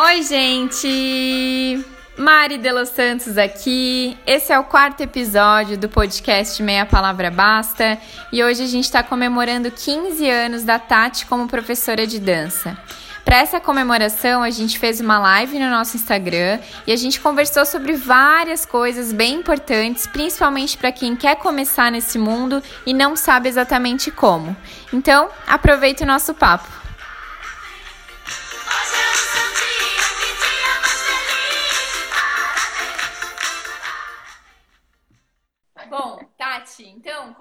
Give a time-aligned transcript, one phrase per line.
[0.00, 1.84] Oi, gente!
[2.16, 4.16] Mari de Los Santos aqui.
[4.24, 7.98] Esse é o quarto episódio do podcast Meia Palavra Basta
[8.32, 12.78] e hoje a gente está comemorando 15 anos da Tati como professora de dança.
[13.24, 17.66] Para essa comemoração, a gente fez uma live no nosso Instagram e a gente conversou
[17.66, 23.48] sobre várias coisas bem importantes, principalmente para quem quer começar nesse mundo e não sabe
[23.48, 24.56] exatamente como.
[24.92, 26.87] Então, aproveite o nosso papo.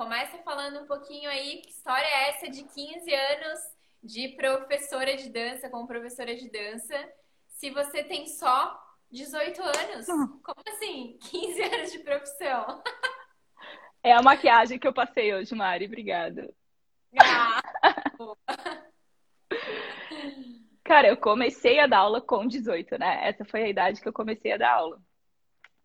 [0.07, 3.59] Começa falando um pouquinho aí, que história é essa de 15 anos
[4.01, 6.95] de professora de dança, como professora de dança,
[7.49, 10.05] se você tem só 18 anos?
[10.05, 11.17] Como assim?
[11.29, 12.81] 15 anos de profissão?
[14.01, 15.87] É a maquiagem que eu passei hoje, Mari.
[15.87, 16.53] Obrigada.
[17.21, 17.61] Ah,
[20.85, 23.27] Cara, eu comecei a dar aula com 18, né?
[23.27, 25.01] Essa foi a idade que eu comecei a dar aula.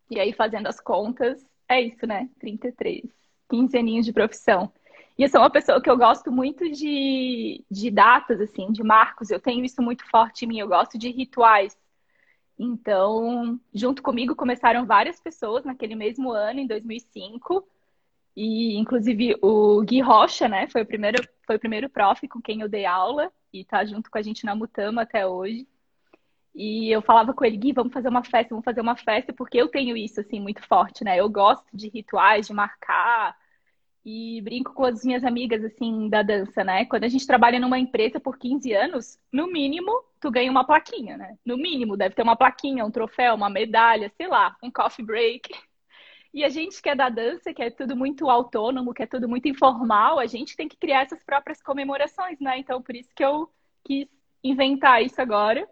[0.09, 2.29] E aí, fazendo as contas, é isso, né?
[2.39, 3.22] 33.
[3.53, 4.73] 15 aninhos de profissão.
[5.15, 9.29] E eu sou uma pessoa que eu gosto muito de, de datas, assim, de marcos.
[9.29, 10.59] Eu tenho isso muito forte em mim.
[10.59, 11.77] Eu gosto de rituais.
[12.57, 17.63] Então, junto comigo começaram várias pessoas naquele mesmo ano, em 2005.
[18.35, 20.67] E, inclusive, o Gui Rocha, né?
[20.67, 23.31] Foi o primeiro, foi o primeiro prof com quem eu dei aula.
[23.53, 25.67] E tá junto com a gente na Mutama até hoje.
[26.55, 29.57] E eu falava com ele, Gui, vamos fazer uma festa, vamos fazer uma festa, porque
[29.59, 31.19] eu tenho isso, assim, muito forte, né?
[31.19, 33.35] Eu gosto de rituais, de marcar,
[34.05, 36.85] e brinco com as minhas amigas, assim, da dança, né?
[36.85, 41.17] Quando a gente trabalha numa empresa por 15 anos, no mínimo, tu ganha uma plaquinha,
[41.17, 41.37] né?
[41.45, 45.49] No mínimo, deve ter uma plaquinha, um troféu, uma medalha, sei lá, um coffee break.
[46.33, 49.29] E a gente que é da dança, que é tudo muito autônomo, que é tudo
[49.29, 52.57] muito informal, a gente tem que criar essas próprias comemorações, né?
[52.57, 53.49] Então, por isso que eu
[53.85, 54.07] quis
[54.43, 55.67] inventar isso agora.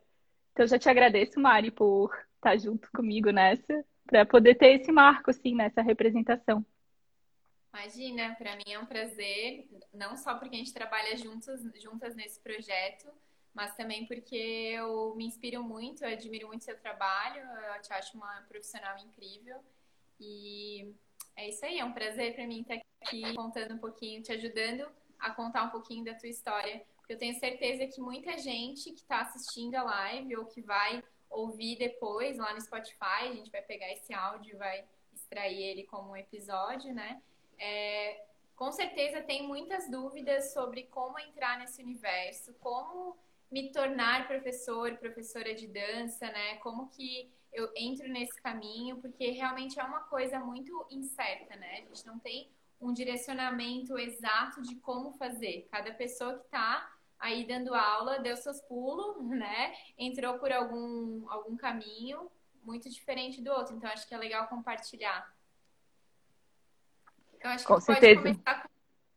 [0.53, 5.31] Então, já te agradeço, Mari, por estar junto comigo nessa, para poder ter esse marco,
[5.31, 6.65] assim, nessa representação.
[7.73, 12.39] Imagina, para mim é um prazer, não só porque a gente trabalha juntas, juntas nesse
[12.39, 13.07] projeto,
[13.53, 17.41] mas também porque eu me inspiro muito, eu admiro muito seu trabalho,
[17.75, 19.57] eu te acho uma profissional incrível
[20.19, 20.93] e
[21.35, 24.85] é isso aí, é um prazer para mim estar aqui contando um pouquinho, te ajudando
[25.17, 29.19] a contar um pouquinho da tua história eu tenho certeza que muita gente que está
[29.19, 33.91] assistindo a live ou que vai ouvir depois lá no Spotify, a gente vai pegar
[33.91, 37.21] esse áudio e vai extrair ele como um episódio, né?
[37.61, 43.15] É, com certeza tem muitas dúvidas sobre como entrar nesse universo, como
[43.51, 46.55] me tornar professor, professora de dança, né?
[46.57, 51.81] Como que eu entro nesse caminho, porque realmente é uma coisa muito incerta, né?
[51.81, 52.49] A gente não tem
[52.79, 55.67] um direcionamento exato de como fazer.
[55.69, 59.75] Cada pessoa que está aí dando aula, deu seus pulos, né?
[59.97, 62.31] Entrou por algum, algum caminho
[62.63, 63.75] muito diferente do outro.
[63.75, 65.31] Então, acho que é legal compartilhar.
[67.43, 68.21] Eu acho que Com certeza.
[68.21, 68.69] Começar,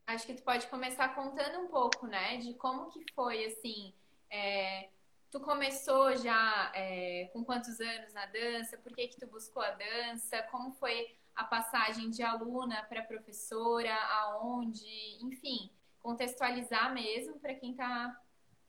[0.07, 2.37] acho que tu pode começar contando um pouco, né?
[2.39, 3.93] De como que foi, assim...
[4.31, 4.89] É,
[5.31, 8.79] tu começou já é, com quantos anos na dança?
[8.79, 10.43] Por que que tu buscou a dança?
[10.51, 13.95] Como foi a passagem de aluna para professora?
[13.95, 15.19] Aonde?
[15.21, 15.71] Enfim
[16.05, 18.15] contextualizar mesmo para quem está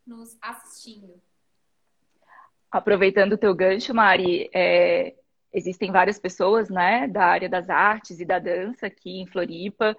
[0.08, 1.22] nos assistindo.
[2.72, 5.16] Aproveitando o teu gancho, Mari, é,
[5.56, 9.96] existem várias pessoas né, da área das artes e da dança aqui em Floripa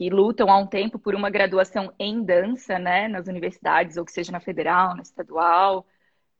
[0.00, 4.12] que lutam há um tempo por uma graduação em dança, né, nas universidades, ou que
[4.12, 5.86] seja na federal, na estadual.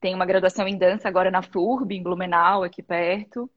[0.01, 3.51] Tem uma graduação em dança agora na FURB, em Blumenau, aqui perto.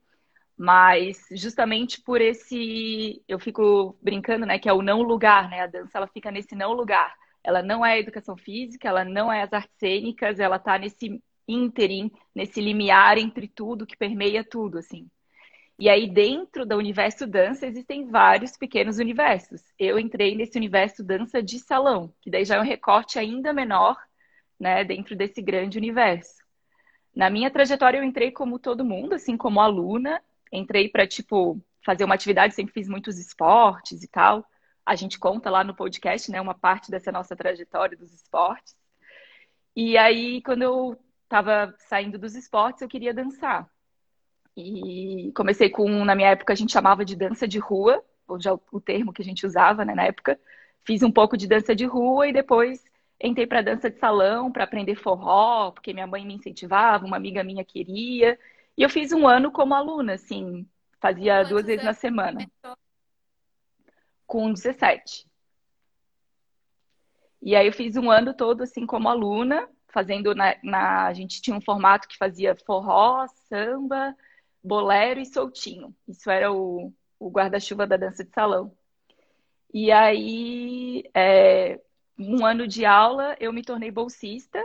[0.56, 5.62] Mas justamente por esse, eu fico brincando, né, que é o não lugar, né?
[5.62, 7.14] A dança ela fica nesse não lugar.
[7.42, 12.10] Ela não é educação física, ela não é as artes cênicas, ela tá nesse ínterim,
[12.34, 15.08] nesse limiar entre tudo que permeia tudo, assim.
[15.78, 19.60] E aí dentro do universo dança existem vários pequenos universos.
[19.78, 23.96] Eu entrei nesse universo dança de salão, que daí já é um recorte ainda menor,
[24.58, 26.42] né, dentro desse grande universo.
[27.14, 30.22] Na minha trajetória eu entrei como todo mundo, assim como aluna,
[30.52, 34.46] entrei para, tipo, fazer uma atividade, sempre fiz muitos esportes e tal.
[34.86, 38.76] A gente conta lá no podcast, né, uma parte dessa nossa trajetória dos esportes.
[39.76, 40.98] E aí, quando eu
[41.34, 43.68] estava saindo dos esportes, eu queria dançar.
[44.56, 48.54] E comecei com, na minha época, a gente chamava de dança de rua, ou já
[48.54, 50.38] o termo que a gente usava né, na época.
[50.84, 52.84] Fiz um pouco de dança de rua e depois
[53.20, 57.42] entrei para dança de salão para aprender forró, porque minha mãe me incentivava, uma amiga
[57.42, 58.38] minha queria.
[58.78, 60.64] E eu fiz um ano como aluna, assim,
[61.00, 62.46] fazia Quantos duas vezes na semana.
[62.62, 62.78] Começou?
[64.24, 65.26] Com 17.
[67.42, 71.40] E aí eu fiz um ano todo assim como aluna, fazendo na, na, a gente
[71.40, 74.14] tinha um formato que fazia forró, samba,
[74.62, 75.94] bolero e soltinho.
[76.08, 78.76] Isso era o, o guarda-chuva da dança de salão.
[79.72, 81.80] E aí, é,
[82.18, 84.64] um ano de aula, eu me tornei bolsista.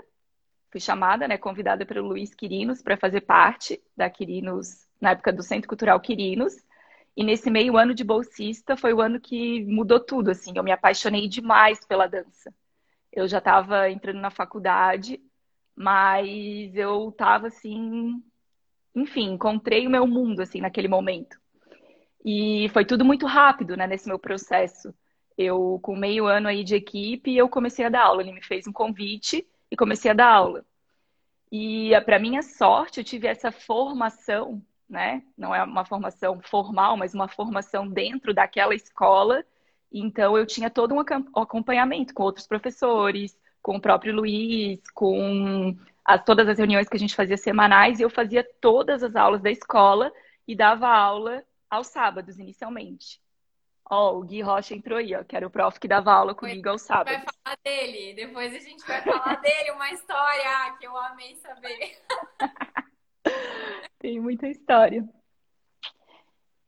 [0.71, 5.43] Fui chamada, né, convidada pelo Luiz Quirinos para fazer parte da Quirinos, na época do
[5.43, 6.55] Centro Cultural Quirinos.
[7.15, 10.53] E nesse meio ano de bolsista foi o ano que mudou tudo, assim.
[10.55, 12.53] Eu me apaixonei demais pela dança.
[13.11, 15.19] Eu já estava entrando na faculdade,
[15.75, 18.21] mas eu estava assim,
[18.95, 21.39] enfim, encontrei o meu mundo assim naquele momento.
[22.23, 24.94] E foi tudo muito rápido, né, nesse meu processo.
[25.38, 28.21] Eu, com meio ano aí de equipe, eu comecei a dar aula.
[28.21, 30.65] Ele me fez um convite e comecei a dar aula.
[31.51, 35.23] E para minha sorte, eu tive essa formação, né?
[35.38, 39.44] Não é uma formação formal, mas uma formação dentro daquela escola.
[39.91, 45.75] Então eu tinha todo um acompanhamento com outros professores, com o próprio Luiz, com
[46.06, 49.41] as, todas as reuniões que a gente fazia semanais, e eu fazia todas as aulas
[49.41, 50.12] da escola
[50.47, 53.21] e dava aula aos sábados, inicialmente.
[53.91, 56.36] Ó, oh, o Gui Rocha entrou aí, ó, que era o prof que dava aula
[56.36, 57.24] comigo aos sábados.
[57.24, 61.97] vai falar dele, depois a gente vai falar dele, uma história que eu amei saber.
[63.97, 65.07] Tem muita história.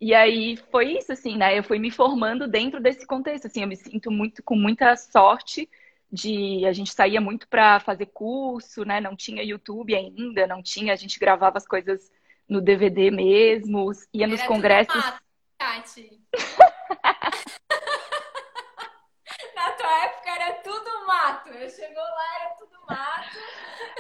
[0.01, 1.55] E aí foi isso, assim, né?
[1.55, 5.69] Eu fui me formando dentro desse contexto, assim, eu me sinto muito com muita sorte
[6.11, 8.99] de a gente saía muito para fazer curso, né?
[8.99, 12.11] Não tinha YouTube ainda, não tinha, a gente gravava as coisas
[12.49, 14.95] no DVD mesmo, ia Era nos congressos.
[14.95, 15.21] Mato,
[15.59, 16.19] Tati.
[19.55, 21.49] Na tua época era tudo mato.
[21.49, 23.37] Eu chegou lá, era tudo mato.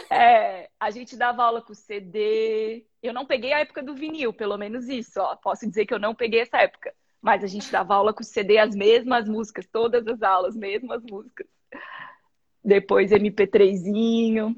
[0.09, 2.85] É, a gente dava aula com CD.
[3.03, 5.35] Eu não peguei a época do vinil, pelo menos isso, ó.
[5.35, 6.93] Posso dizer que eu não peguei essa época.
[7.21, 11.47] Mas a gente dava aula com CD, as mesmas músicas, todas as aulas, mesmas músicas.
[12.63, 14.55] Depois MP3zinho.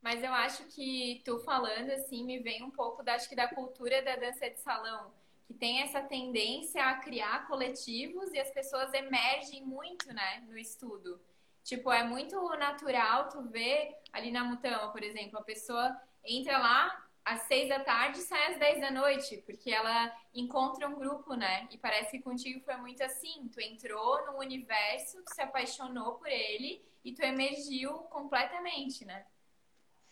[0.00, 3.48] Mas eu acho que tu falando assim me vem um pouco da, acho que da
[3.48, 5.12] cultura da dança de salão,
[5.46, 11.20] que tem essa tendência a criar coletivos e as pessoas emergem muito, né, no estudo.
[11.62, 17.04] Tipo, é muito natural tu ver ali na Mutama, por exemplo, a pessoa entra lá
[17.24, 21.34] às seis da tarde e sai às dez da noite, porque ela encontra um grupo,
[21.34, 21.66] né?
[21.72, 23.48] E parece que contigo foi muito assim.
[23.52, 29.24] Tu entrou no universo, tu se apaixonou por ele e tu emergiu completamente, né?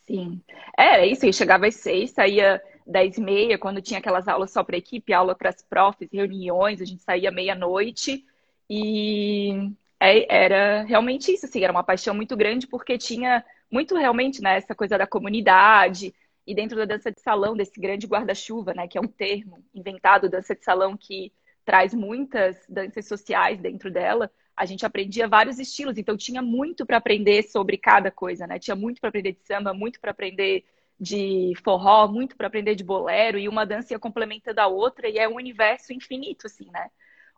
[0.03, 0.41] Sim.
[0.77, 4.63] Era isso, eu chegava às seis, saía dez e meia, quando tinha aquelas aulas só
[4.63, 8.25] para equipe, aula para as profs, reuniões, a gente saía meia-noite.
[8.69, 14.41] E é, era realmente isso, assim, era uma paixão muito grande porque tinha muito realmente
[14.41, 16.13] né, essa coisa da comunidade.
[16.47, 20.29] E dentro da dança de salão, desse grande guarda-chuva, né, que é um termo inventado,
[20.29, 21.31] dança de salão, que
[21.65, 26.97] traz muitas danças sociais dentro dela, a gente aprendia vários estilos, então tinha muito para
[26.97, 28.57] aprender sobre cada coisa, né?
[28.57, 30.63] Tinha muito para aprender de samba, muito para aprender
[30.99, 35.17] de forró, muito para aprender de bolero, e uma dança ia complementando a outra, e
[35.17, 36.89] é um universo infinito, assim, né?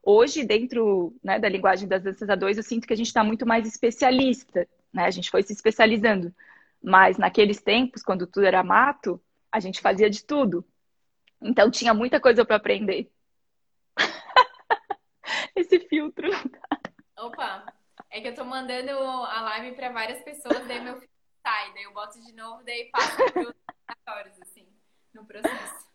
[0.04, 3.24] Hoje, dentro né, da linguagem das danças a dois, eu sinto que a gente está
[3.24, 5.06] muito mais especialista, né?
[5.06, 6.33] A gente foi se especializando.
[6.81, 9.21] Mas naqueles tempos, quando tudo era mato,
[9.51, 10.63] a gente fazia de tudo.
[11.42, 13.12] Então tinha muita coisa para aprender.
[15.56, 16.30] Esse filtro.
[17.18, 17.66] Opa,
[18.09, 21.17] é que eu tô mandando a live para várias pessoas, daí meu filho
[21.47, 23.16] sai, daí eu boto de novo, daí passa
[24.04, 24.68] para os assim,
[25.13, 25.87] no processo.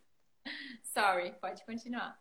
[0.83, 2.19] Sorry, pode continuar.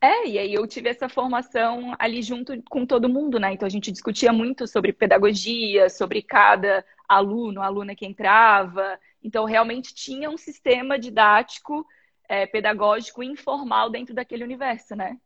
[0.00, 3.52] É, e aí eu tive essa formação ali junto com todo mundo, né?
[3.52, 8.98] Então a gente discutia muito sobre pedagogia, sobre cada aluno, aluna que entrava.
[9.22, 11.86] Então realmente tinha um sistema didático,
[12.28, 15.18] é, pedagógico informal dentro daquele universo, né?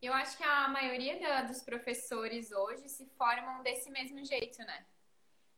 [0.00, 4.84] Eu acho que a maioria da, dos professores hoje se formam desse mesmo jeito, né?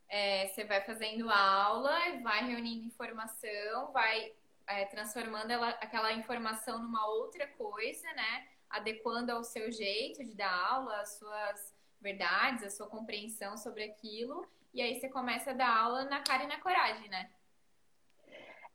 [0.08, 1.92] É, você vai fazendo aula,
[2.22, 4.32] vai reunindo informação, vai
[4.66, 8.46] é, transformando ela, aquela informação numa outra coisa, né?
[8.70, 14.46] Adequando ao seu jeito de dar aula, as suas verdades, a sua compreensão sobre aquilo.
[14.72, 17.28] E aí você começa a dar aula na cara e na coragem, né?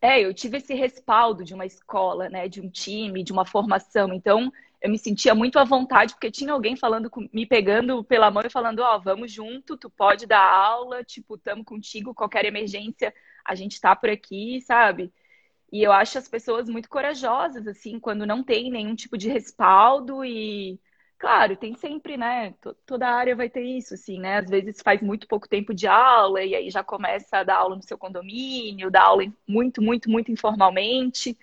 [0.01, 2.49] É, eu tive esse respaldo de uma escola, né?
[2.49, 4.13] De um time, de uma formação.
[4.13, 4.51] Então,
[4.83, 8.49] eu me sentia muito à vontade, porque tinha alguém falando, me pegando pela mão e
[8.49, 13.13] falando, ó, oh, vamos junto, tu pode dar aula, tipo, tamo contigo, qualquer emergência,
[13.45, 15.13] a gente tá por aqui, sabe?
[15.71, 20.23] E eu acho as pessoas muito corajosas, assim, quando não tem nenhum tipo de respaldo
[20.25, 20.77] e,
[21.17, 22.53] claro, tem sempre, né?
[22.85, 24.39] Toda área vai ter isso, assim, né?
[24.39, 27.77] Às vezes faz muito pouco tempo de aula e aí já começa a dar aula
[27.77, 31.37] no seu condomínio, dar aula muito, muito, muito informalmente.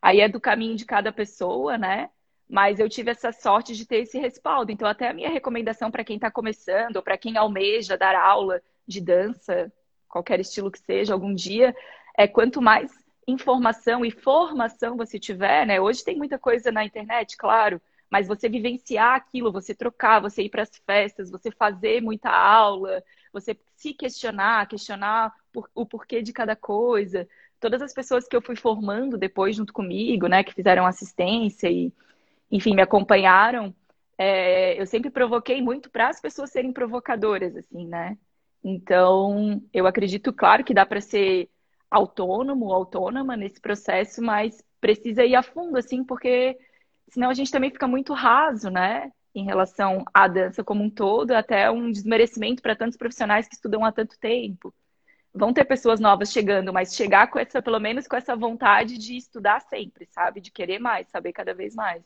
[0.00, 2.10] Aí é do caminho de cada pessoa, né?
[2.48, 4.70] Mas eu tive essa sorte de ter esse respaldo.
[4.70, 9.00] Então, até a minha recomendação para quem está começando, para quem almeja dar aula de
[9.00, 9.72] dança,
[10.08, 11.74] qualquer estilo que seja, algum dia,
[12.16, 12.92] é quanto mais
[13.26, 15.80] informação e formação você tiver, né?
[15.80, 20.48] Hoje tem muita coisa na internet, claro, mas você vivenciar aquilo, você trocar, você ir
[20.48, 26.32] para as festas, você fazer muita aula, você se questionar, questionar por, o porquê de
[26.32, 27.28] cada coisa.
[27.58, 31.92] Todas as pessoas que eu fui formando depois junto comigo, né, que fizeram assistência e,
[32.50, 33.74] enfim, me acompanharam,
[34.18, 38.16] é, eu sempre provoquei muito para as pessoas serem provocadoras, assim, né?
[38.64, 41.48] Então, eu acredito, claro, que dá para ser
[41.90, 46.58] autônomo, autônoma nesse processo, mas precisa ir a fundo, assim, porque
[47.08, 49.12] senão a gente também fica muito raso, né?
[49.34, 53.84] Em relação à dança como um todo, até um desmerecimento para tantos profissionais que estudam
[53.84, 54.74] há tanto tempo.
[55.34, 59.16] Vão ter pessoas novas chegando, mas chegar com essa, pelo menos com essa vontade de
[59.16, 60.40] estudar sempre, sabe?
[60.40, 62.02] De querer mais, saber cada vez mais.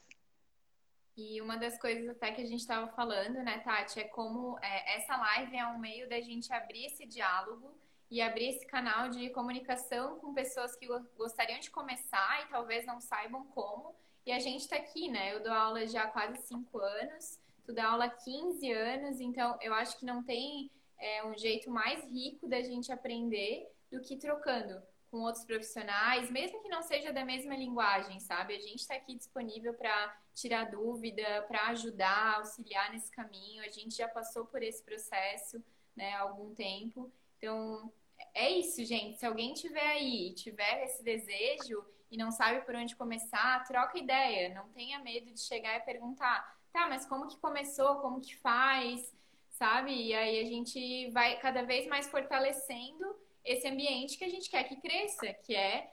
[1.21, 4.97] E uma das coisas até que a gente estava falando, né, Tati, é como é,
[4.97, 7.79] essa live é um meio da gente abrir esse diálogo
[8.11, 10.87] e abrir esse canal de comunicação com pessoas que
[11.19, 13.95] gostariam de começar e talvez não saibam como.
[14.25, 15.35] E a gente está aqui, né?
[15.35, 19.59] Eu dou aula já há quase cinco anos, tu dá aula há 15 anos, então
[19.61, 24.17] eu acho que não tem é, um jeito mais rico da gente aprender do que
[24.17, 28.55] trocando com outros profissionais, mesmo que não seja da mesma linguagem, sabe?
[28.55, 33.63] A gente está aqui disponível para tirar dúvida, para ajudar, auxiliar nesse caminho.
[33.63, 35.63] A gente já passou por esse processo
[35.97, 37.11] né, há algum tempo.
[37.39, 37.93] Então,
[38.35, 39.19] é isso, gente.
[39.19, 44.55] Se alguém tiver aí, tiver esse desejo e não sabe por onde começar, troca ideia.
[44.55, 47.97] Não tenha medo de chegar e perguntar, tá, mas como que começou?
[47.97, 49.15] Como que faz?
[49.51, 49.93] Sabe?
[49.93, 54.65] E aí a gente vai cada vez mais fortalecendo esse ambiente que a gente quer
[54.65, 55.93] que cresça, que é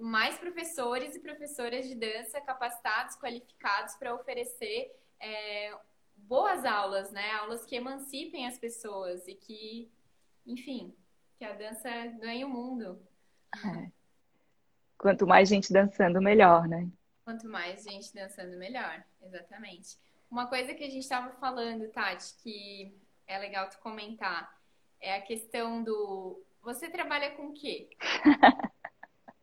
[0.00, 5.76] mais professores e professoras de dança capacitados, qualificados para oferecer é,
[6.16, 7.32] boas aulas, né?
[7.32, 9.90] Aulas que emancipem as pessoas e que,
[10.46, 10.94] enfim,
[11.38, 11.88] que a dança
[12.20, 13.00] ganhe o mundo.
[13.54, 13.90] É.
[14.96, 16.88] Quanto mais gente dançando, melhor, né?
[17.24, 19.04] Quanto mais gente dançando, melhor.
[19.22, 19.96] Exatamente.
[20.30, 22.94] Uma coisa que a gente estava falando, Tati, que
[23.26, 24.58] é legal tu comentar,
[25.00, 26.42] é a questão do.
[26.62, 27.88] Você trabalha com o quê?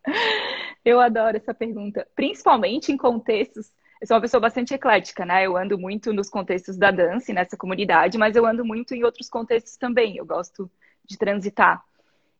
[0.83, 3.71] Eu adoro essa pergunta, principalmente em contextos.
[3.99, 5.45] Eu sou uma pessoa bastante eclética, né?
[5.45, 9.29] Eu ando muito nos contextos da dança nessa comunidade, mas eu ando muito em outros
[9.29, 10.17] contextos também.
[10.17, 10.69] Eu gosto
[11.03, 11.83] de transitar.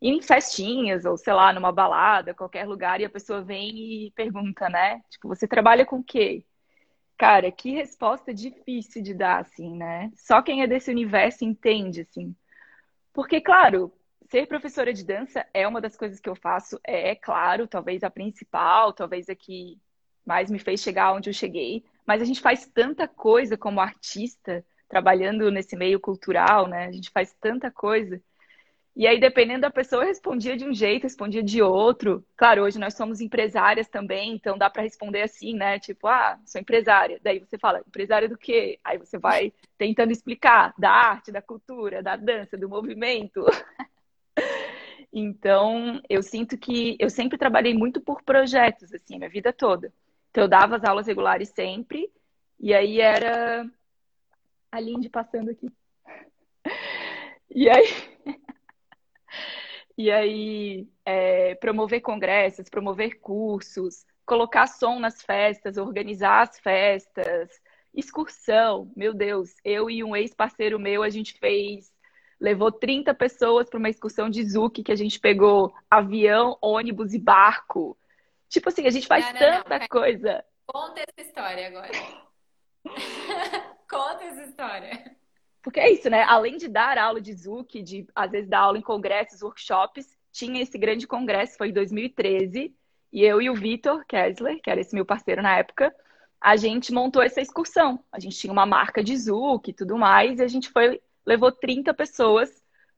[0.01, 4.69] Em festinhas, ou sei lá, numa balada, qualquer lugar, e a pessoa vem e pergunta,
[4.69, 5.01] né?
[5.09, 6.43] Tipo, você trabalha com o quê?
[7.17, 10.11] Cara, que resposta difícil de dar, assim, né?
[10.15, 12.35] Só quem é desse universo entende, assim.
[13.13, 13.91] Porque, claro,
[14.29, 18.03] ser professora de dança é uma das coisas que eu faço, é, é claro, talvez
[18.03, 19.79] a principal, talvez a que
[20.25, 21.83] mais me fez chegar onde eu cheguei.
[22.05, 26.85] Mas a gente faz tanta coisa como artista, trabalhando nesse meio cultural, né?
[26.85, 28.21] A gente faz tanta coisa
[28.95, 32.25] e aí, dependendo da pessoa, eu respondia de um jeito, respondia de outro.
[32.37, 35.77] Claro, hoje nós somos empresárias também, então dá para responder assim, né?
[35.79, 37.19] Tipo, ah, sou empresária.
[37.21, 38.79] Daí você fala, empresária do quê?
[38.81, 43.43] Aí você vai tentando explicar da arte, da cultura, da dança, do movimento.
[45.11, 49.93] então, eu sinto que eu sempre trabalhei muito por projetos, assim, minha vida toda.
[50.29, 52.11] Então, eu dava as aulas regulares sempre,
[52.59, 53.69] e aí era
[54.71, 55.71] a Lindy passando aqui.
[57.49, 57.85] E aí.
[59.97, 67.49] E aí, é, promover congressos, promover cursos, colocar som nas festas, organizar as festas,
[67.93, 68.91] excursão.
[68.93, 71.93] Meu Deus, eu e um ex-parceiro meu, a gente fez,
[72.39, 77.19] levou 30 pessoas para uma excursão de Zuc que a gente pegou avião, ônibus e
[77.19, 77.97] barco.
[78.49, 80.43] Tipo assim, a gente faz não, não, tanta não, coisa.
[80.65, 81.91] Conta essa história agora.
[83.89, 85.15] Conta essa história.
[85.61, 86.23] Porque é isso, né?
[86.23, 90.61] Além de dar aula de Zuc, de às vezes dar aula em congressos, workshops, tinha
[90.61, 92.75] esse grande congresso, foi em 2013,
[93.11, 95.95] e eu e o Vitor Kessler, que era esse meu parceiro na época,
[96.41, 98.03] a gente montou essa excursão.
[98.11, 101.51] A gente tinha uma marca de Zuc e tudo mais, e a gente foi, levou
[101.51, 102.49] 30 pessoas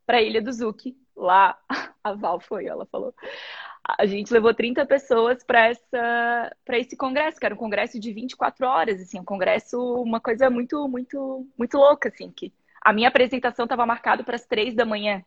[0.05, 0.95] para a Ilha do Zuc.
[1.15, 1.57] Lá,
[2.03, 3.13] a Val foi, ela falou.
[3.97, 8.11] A gente levou 30 pessoas para essa para esse congresso, que era um congresso de
[8.11, 13.07] 24 horas, assim, um congresso, uma coisa muito muito muito louca assim, que a minha
[13.07, 15.23] apresentação estava marcada para as três da manhã.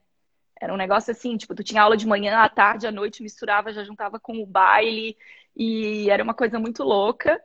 [0.60, 3.72] Era um negócio assim, tipo, tu tinha aula de manhã, à tarde, à noite, misturava,
[3.72, 5.16] já juntava com o baile,
[5.56, 7.40] e era uma coisa muito louca.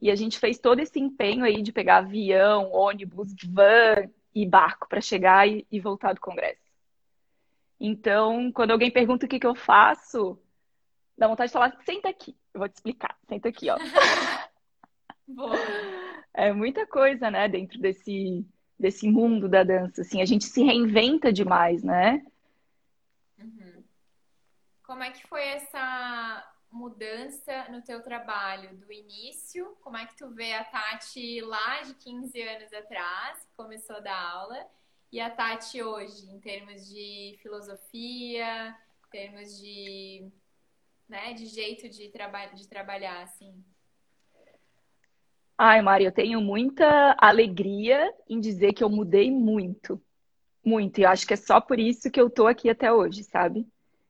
[0.00, 4.88] E a gente fez todo esse empenho aí de pegar avião, ônibus, van e barco
[4.88, 6.68] para chegar e, e voltar do congresso.
[7.80, 10.38] Então, quando alguém pergunta o que, que eu faço,
[11.16, 13.76] dá vontade de falar, senta aqui, eu vou te explicar, senta aqui, ó.
[15.26, 15.56] Boa.
[16.34, 18.44] É muita coisa, né, dentro desse,
[18.78, 22.24] desse mundo da dança, assim, a gente se reinventa demais, né?
[23.38, 23.84] Uhum.
[24.84, 29.76] Como é que foi essa mudança no teu trabalho do início?
[29.80, 34.00] Como é que tu vê a Tati lá de 15 anos atrás, que começou a
[34.00, 34.66] dar aula,
[35.10, 40.28] e a Tati hoje, em termos de filosofia, em termos de,
[41.08, 43.64] né, de jeito de, traba de trabalhar, assim?
[45.56, 50.00] Ai, Mari, eu tenho muita alegria em dizer que eu mudei muito.
[50.64, 50.98] Muito.
[50.98, 53.66] E eu acho que é só por isso que eu tô aqui até hoje, sabe?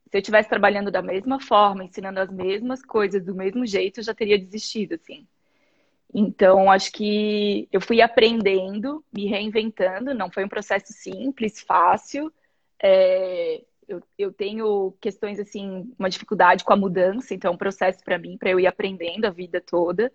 [0.09, 4.03] Se eu estivesse trabalhando da mesma forma, ensinando as mesmas coisas do mesmo jeito, eu
[4.03, 5.27] já teria desistido, assim.
[6.13, 10.13] Então, acho que eu fui aprendendo, me reinventando.
[10.15, 12.33] Não foi um processo simples, fácil.
[12.81, 17.33] É, eu, eu, tenho questões, assim, uma dificuldade com a mudança.
[17.35, 20.11] Então, é um processo para mim, para eu ir aprendendo a vida toda.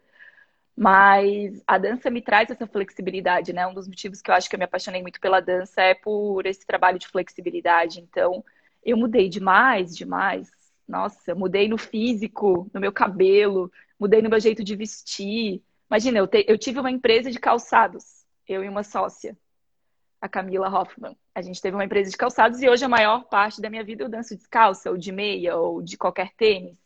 [0.76, 3.64] Mas a dança me traz essa flexibilidade, né?
[3.64, 6.44] Um dos motivos que eu acho que eu me apaixonei muito pela dança é por
[6.46, 8.00] esse trabalho de flexibilidade.
[8.00, 8.44] Então,
[8.84, 10.50] eu mudei demais, demais.
[10.86, 15.62] Nossa, mudei no físico, no meu cabelo, mudei no meu jeito de vestir.
[15.90, 18.04] Imagina, eu, te, eu tive uma empresa de calçados,
[18.46, 19.36] eu e uma sócia,
[20.20, 21.16] a Camila Hoffman.
[21.34, 24.04] A gente teve uma empresa de calçados e hoje a maior parte da minha vida
[24.04, 26.76] eu danço descalça, ou de meia, ou de qualquer tênis.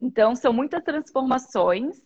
[0.00, 2.02] Então, são muitas transformações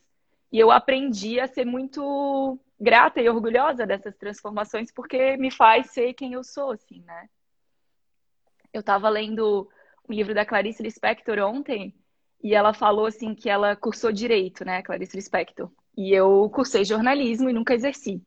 [0.52, 6.12] e eu aprendi a ser muito grata e orgulhosa dessas transformações, porque me faz ser
[6.12, 7.28] quem eu sou, assim, né?
[8.76, 9.66] Eu estava lendo
[10.06, 11.94] um livro da Clarice Lispector ontem,
[12.42, 15.70] e ela falou, assim, que ela cursou Direito, né, Clarice Lispector.
[15.96, 18.22] E eu cursei jornalismo e nunca exerci.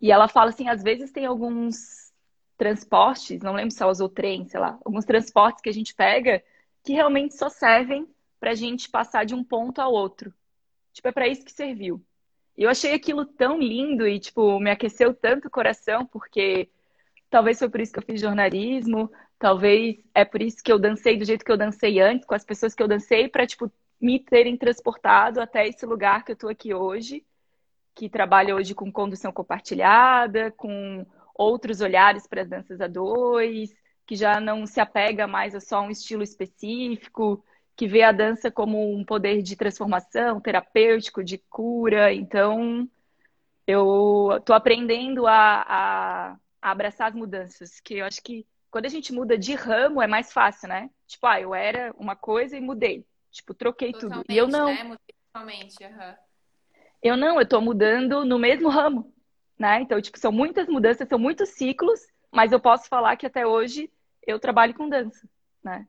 [0.00, 2.12] E ela fala assim, às vezes tem alguns
[2.58, 6.42] transportes, não lembro se ela usou trem, sei lá, alguns transportes que a gente pega
[6.82, 8.08] que realmente só servem
[8.40, 10.34] para a gente passar de um ponto ao outro.
[10.92, 12.04] Tipo, é para isso que serviu.
[12.58, 16.68] Eu achei aquilo tão lindo e, tipo, me aqueceu tanto o coração, porque
[17.30, 19.10] talvez foi por isso que eu fiz jornalismo,
[19.42, 22.44] talvez é por isso que eu dancei do jeito que eu dancei antes, com as
[22.44, 23.68] pessoas que eu dancei, para, tipo,
[24.00, 27.26] me terem transportado até esse lugar que eu tô aqui hoje,
[27.92, 33.74] que trabalha hoje com condução compartilhada, com outros olhares para as danças a dois,
[34.06, 38.48] que já não se apega mais a só um estilo específico, que vê a dança
[38.48, 42.14] como um poder de transformação, terapêutico, de cura.
[42.14, 42.88] Então,
[43.66, 48.88] eu estou aprendendo a, a, a, abraçar as mudanças, que eu acho que quando a
[48.88, 50.90] gente muda de ramo é mais fácil, né?
[51.06, 53.06] Tipo, ah, eu era uma coisa e mudei.
[53.30, 54.34] Tipo, troquei Totalmente, tudo.
[54.34, 54.66] E eu não.
[54.66, 54.96] Né?
[55.30, 56.14] Totalmente, uhum.
[57.02, 59.14] Eu não, eu estou mudando no mesmo ramo,
[59.58, 59.82] né?
[59.82, 63.92] Então, tipo, são muitas mudanças, são muitos ciclos, mas eu posso falar que até hoje
[64.26, 65.28] eu trabalho com dança,
[65.62, 65.86] né?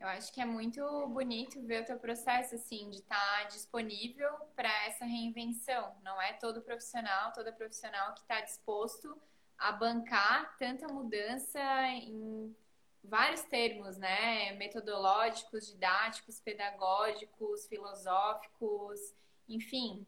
[0.00, 4.30] Eu acho que é muito bonito ver o teu processo, assim, de estar tá disponível
[4.56, 5.94] para essa reinvenção.
[6.02, 9.16] Não é todo profissional, toda profissional que está disposto
[9.58, 12.54] a bancar tanta mudança em
[13.02, 14.52] vários termos, né?
[14.52, 19.14] Metodológicos, didáticos, pedagógicos, filosóficos,
[19.48, 20.06] enfim.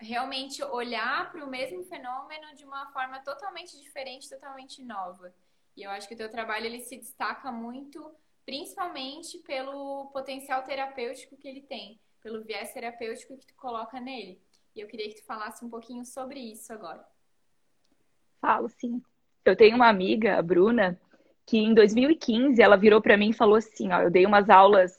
[0.00, 5.34] Realmente olhar para o mesmo fenômeno de uma forma totalmente diferente, totalmente nova.
[5.76, 8.10] E eu acho que o teu trabalho ele se destaca muito
[8.44, 14.40] principalmente pelo potencial terapêutico que ele tem, pelo viés terapêutico que tu coloca nele.
[14.74, 17.06] E eu queria que tu falasse um pouquinho sobre isso agora.
[18.40, 19.02] Falo, sim.
[19.44, 20.98] Eu tenho uma amiga, a Bruna,
[21.46, 24.98] que em 2015 ela virou para mim e falou assim, ó, eu dei umas aulas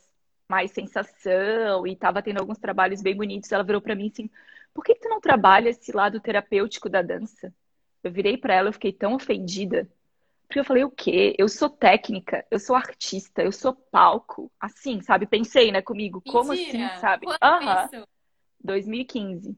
[0.49, 3.51] mais sensação e estava tendo alguns trabalhos bem bonitos.
[3.51, 4.30] Ela virou para mim assim,
[4.73, 7.54] por que, que tu não trabalha esse lado terapêutico da dança?
[8.04, 9.88] Eu virei para ela, eu fiquei tão ofendida
[10.51, 11.34] porque eu falei, o quê?
[11.38, 14.51] Eu sou técnica, eu sou artista, eu sou palco.
[14.60, 15.25] Assim, sabe?
[15.25, 16.21] Pensei, né, comigo.
[16.25, 16.39] Mentira.
[16.41, 17.25] Como assim, sabe?
[17.41, 17.89] Aham.
[17.93, 18.04] Uhum.
[18.62, 19.58] 2015.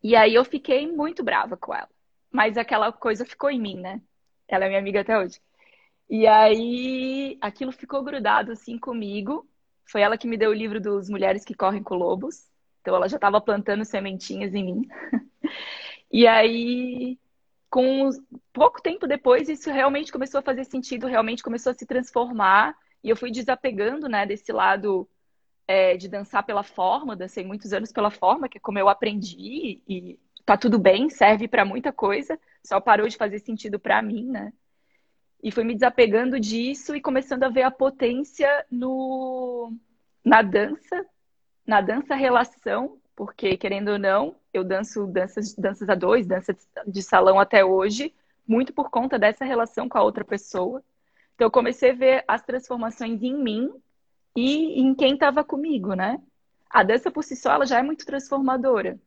[0.00, 1.88] E aí eu fiquei muito brava com ela.
[2.30, 4.00] Mas aquela coisa ficou em mim, né?
[4.46, 5.40] Ela é minha amiga até hoje.
[6.08, 9.48] E aí aquilo ficou grudado assim comigo.
[9.86, 12.46] Foi ela que me deu o livro dos Mulheres que Correm com Lobos.
[12.80, 14.88] Então ela já estava plantando sementinhas em mim.
[16.10, 17.18] e aí
[17.70, 18.08] com
[18.52, 22.74] pouco tempo depois, isso realmente começou a fazer sentido, realmente começou a se transformar.
[23.04, 25.08] E eu fui desapegando, né, desse lado
[25.66, 29.82] é, de dançar pela forma, dancei muitos anos pela forma, que é como eu aprendi,
[29.86, 34.26] e tá tudo bem, serve para muita coisa, só parou de fazer sentido para mim,
[34.26, 34.52] né?
[35.42, 39.72] E fui me desapegando disso e começando a ver a potência no,
[40.24, 41.06] na dança,
[41.66, 46.56] na dança relação porque querendo ou não, eu danço danças, danças a dois, dança
[46.86, 48.14] de salão até hoje,
[48.46, 50.84] muito por conta dessa relação com a outra pessoa.
[51.34, 53.72] Então eu comecei a ver as transformações em mim
[54.36, 56.22] e em quem estava comigo, né?
[56.70, 59.00] A dança por si só ela já é muito transformadora.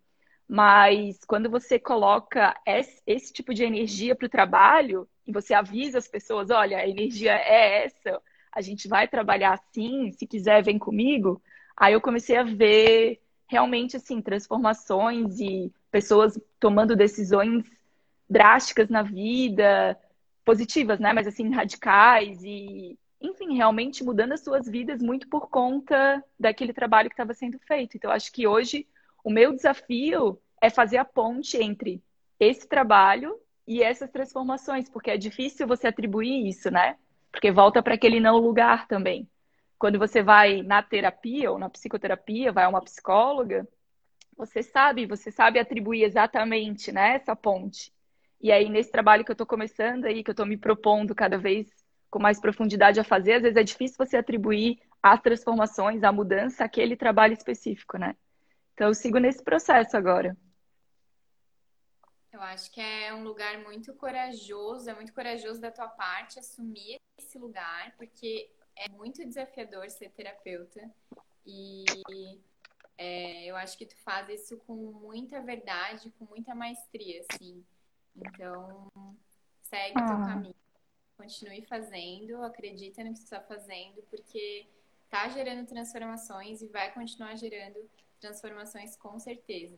[0.54, 5.98] Mas quando você coloca esse, esse tipo de energia para o trabalho e você avisa
[5.98, 10.78] as pessoas, olha, a energia é essa, a gente vai trabalhar assim, se quiser vem
[10.78, 11.42] comigo.
[11.78, 17.64] Aí eu comecei a ver realmente assim transformações e pessoas tomando decisões
[18.30, 19.98] drásticas na vida,
[20.44, 21.14] positivas, né?
[21.14, 27.08] Mas assim radicais e enfim, realmente mudando as suas vidas muito por conta daquele trabalho
[27.08, 27.96] que estava sendo feito.
[27.96, 28.86] Então, acho que hoje
[29.24, 32.02] o meu desafio é fazer a ponte entre
[32.40, 36.98] esse trabalho e essas transformações, porque é difícil você atribuir isso, né?
[37.32, 39.30] Porque volta para aquele não lugar também.
[39.78, 43.68] Quando você vai na terapia ou na psicoterapia, vai a uma psicóloga,
[44.38, 47.94] você sabe, você sabe atribuir exatamente, né, essa ponte.
[48.42, 51.38] E aí nesse trabalho que eu estou começando aí, que eu estou me propondo cada
[51.38, 51.68] vez
[52.10, 56.64] com mais profundidade a fazer, às vezes é difícil você atribuir as transformações, a mudança,
[56.64, 58.16] aquele trabalho específico, né?
[58.74, 60.36] Então eu sigo nesse processo agora.
[62.32, 67.00] Eu acho que é um lugar muito corajoso, é muito corajoso da tua parte assumir
[67.18, 70.90] esse lugar, porque é muito desafiador ser terapeuta
[71.46, 71.86] e
[72.98, 77.66] é, eu acho que tu faz isso com muita verdade, com muita maestria, assim.
[78.16, 78.88] Então,
[79.64, 80.26] segue o teu ah.
[80.26, 80.56] caminho,
[81.18, 84.68] continue fazendo, acredita no que tu está fazendo, porque
[85.10, 87.78] tá gerando transformações e vai continuar gerando
[88.22, 89.78] transformações com certeza.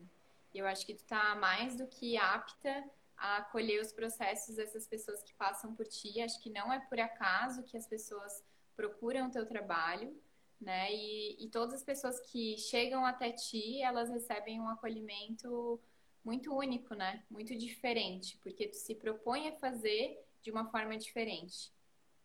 [0.53, 2.84] E eu acho que tu tá mais do que apta
[3.17, 6.21] a acolher os processos dessas pessoas que passam por ti.
[6.21, 8.43] Acho que não é por acaso que as pessoas
[8.75, 10.15] procuram o teu trabalho,
[10.62, 10.93] né?
[10.93, 15.79] E, e todas as pessoas que chegam até ti, elas recebem um acolhimento
[16.23, 17.23] muito único, né?
[17.29, 21.71] Muito diferente, porque tu se propõe a fazer de uma forma diferente.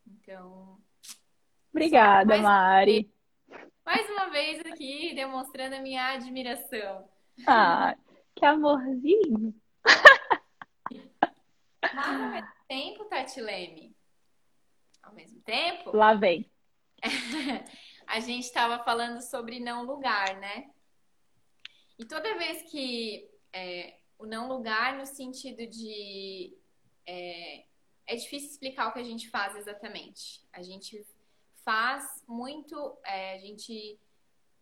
[0.07, 0.79] Então.
[1.73, 3.11] Obrigada, Mari.
[3.85, 7.09] Mais uma vez aqui demonstrando a minha admiração.
[7.47, 7.97] Ah,
[8.35, 9.55] que amorzinho.
[11.83, 13.97] Mas ao mesmo tempo, Tatilene,
[15.03, 15.97] ao mesmo tempo.
[15.97, 16.51] Lá vem.
[18.07, 20.71] a gente estava falando sobre não lugar, né?
[21.99, 26.57] E toda vez que é, o não lugar no sentido de
[27.07, 27.65] é,
[28.07, 30.43] é, difícil explicar o que a gente faz exatamente.
[30.53, 31.05] A gente
[31.69, 34.01] faz muito, é, a gente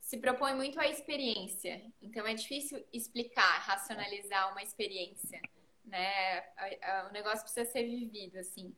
[0.01, 1.81] se propõe muito a experiência.
[2.03, 5.41] Então é difícil explicar, racionalizar uma experiência,
[5.85, 6.41] né?
[7.09, 8.75] O negócio precisa ser vivido assim.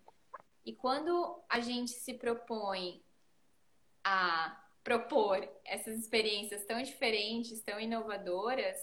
[0.63, 3.03] E quando a gente se propõe
[4.05, 8.77] a propor essas experiências tão diferentes, tão inovadoras,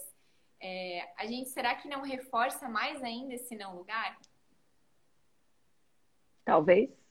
[0.60, 4.20] é, a gente será que não reforça mais ainda esse não lugar?
[6.44, 7.05] Talvez.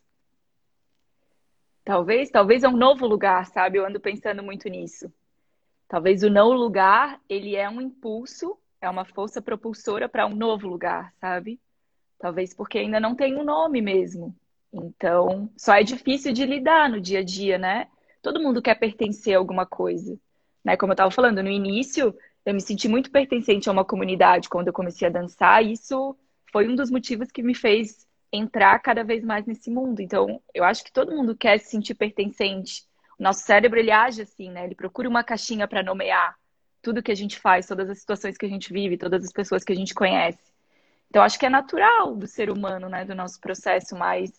[1.85, 3.79] Talvez, talvez é um novo lugar, sabe?
[3.79, 5.13] Eu ando pensando muito nisso.
[5.87, 10.67] Talvez o não lugar, ele é um impulso, é uma força propulsora para um novo
[10.67, 11.61] lugar, sabe?
[12.19, 14.35] Talvez porque ainda não tem um nome mesmo.
[14.73, 17.89] Então, só é difícil de lidar no dia a dia, né?
[18.25, 20.19] todo mundo quer pertencer a alguma coisa.
[20.65, 20.77] Né?
[20.79, 24.69] Como eu estava falando, no início eu me senti muito pertencente a uma comunidade quando
[24.69, 26.17] eu comecei a dançar, e isso
[26.51, 28.04] foi um dos motivos que me fez
[28.35, 30.01] entrar cada vez mais nesse mundo.
[30.01, 32.85] Então, eu acho que todo mundo quer se sentir pertencente.
[33.19, 34.65] O nosso cérebro ele age assim, né?
[34.65, 36.37] Ele procura uma caixinha para nomear
[36.83, 39.65] tudo que a gente faz, todas as situações que a gente vive, todas as pessoas
[39.65, 40.53] que a gente conhece.
[41.09, 44.33] Então, acho que é natural do ser humano, né, do nosso processo, mas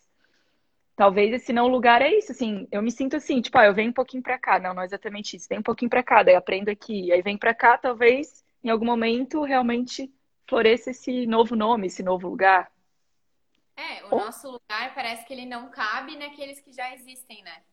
[0.95, 3.89] talvez esse não lugar é isso, assim, eu me sinto assim, tipo, ah, eu venho
[3.89, 6.35] um pouquinho para cá, não, não é exatamente isso, vem um pouquinho para cá, daí
[6.35, 10.11] aprendo aqui, aí vem para cá, talvez em algum momento realmente
[10.47, 12.69] floresça esse novo nome, esse novo lugar.
[13.75, 17.63] É, o nosso lugar parece que ele não cabe naqueles que já existem, né?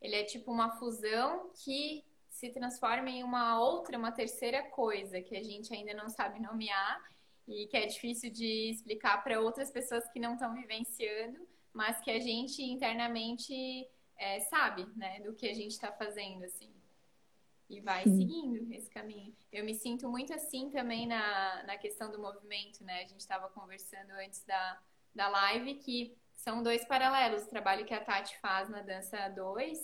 [0.00, 5.36] Ele é tipo uma fusão que se transforma em uma outra, uma terceira coisa que
[5.36, 7.00] a gente ainda não sabe nomear
[7.46, 12.10] e que é difícil de explicar para outras pessoas que não estão vivenciando mas que
[12.10, 16.70] a gente internamente é, sabe, né, do que a gente está fazendo, assim.
[17.68, 18.18] E vai Sim.
[18.18, 19.34] seguindo esse caminho.
[19.50, 23.00] Eu me sinto muito assim também na, na questão do movimento, né?
[23.00, 24.78] A gente estava conversando antes da,
[25.14, 27.44] da live que são dois paralelos.
[27.44, 29.78] O trabalho que a Tati faz na Dança 2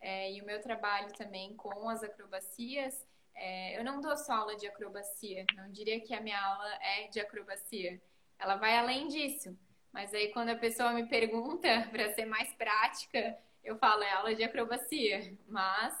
[0.00, 3.06] é, e o meu trabalho também com as acrobacias.
[3.34, 7.08] É, eu não dou só aula de acrobacia, não diria que a minha aula é
[7.08, 8.00] de acrobacia.
[8.38, 9.56] Ela vai além disso.
[9.92, 14.34] Mas aí quando a pessoa me pergunta para ser mais prática, eu falo é aula
[14.34, 15.94] de acrobacia, mas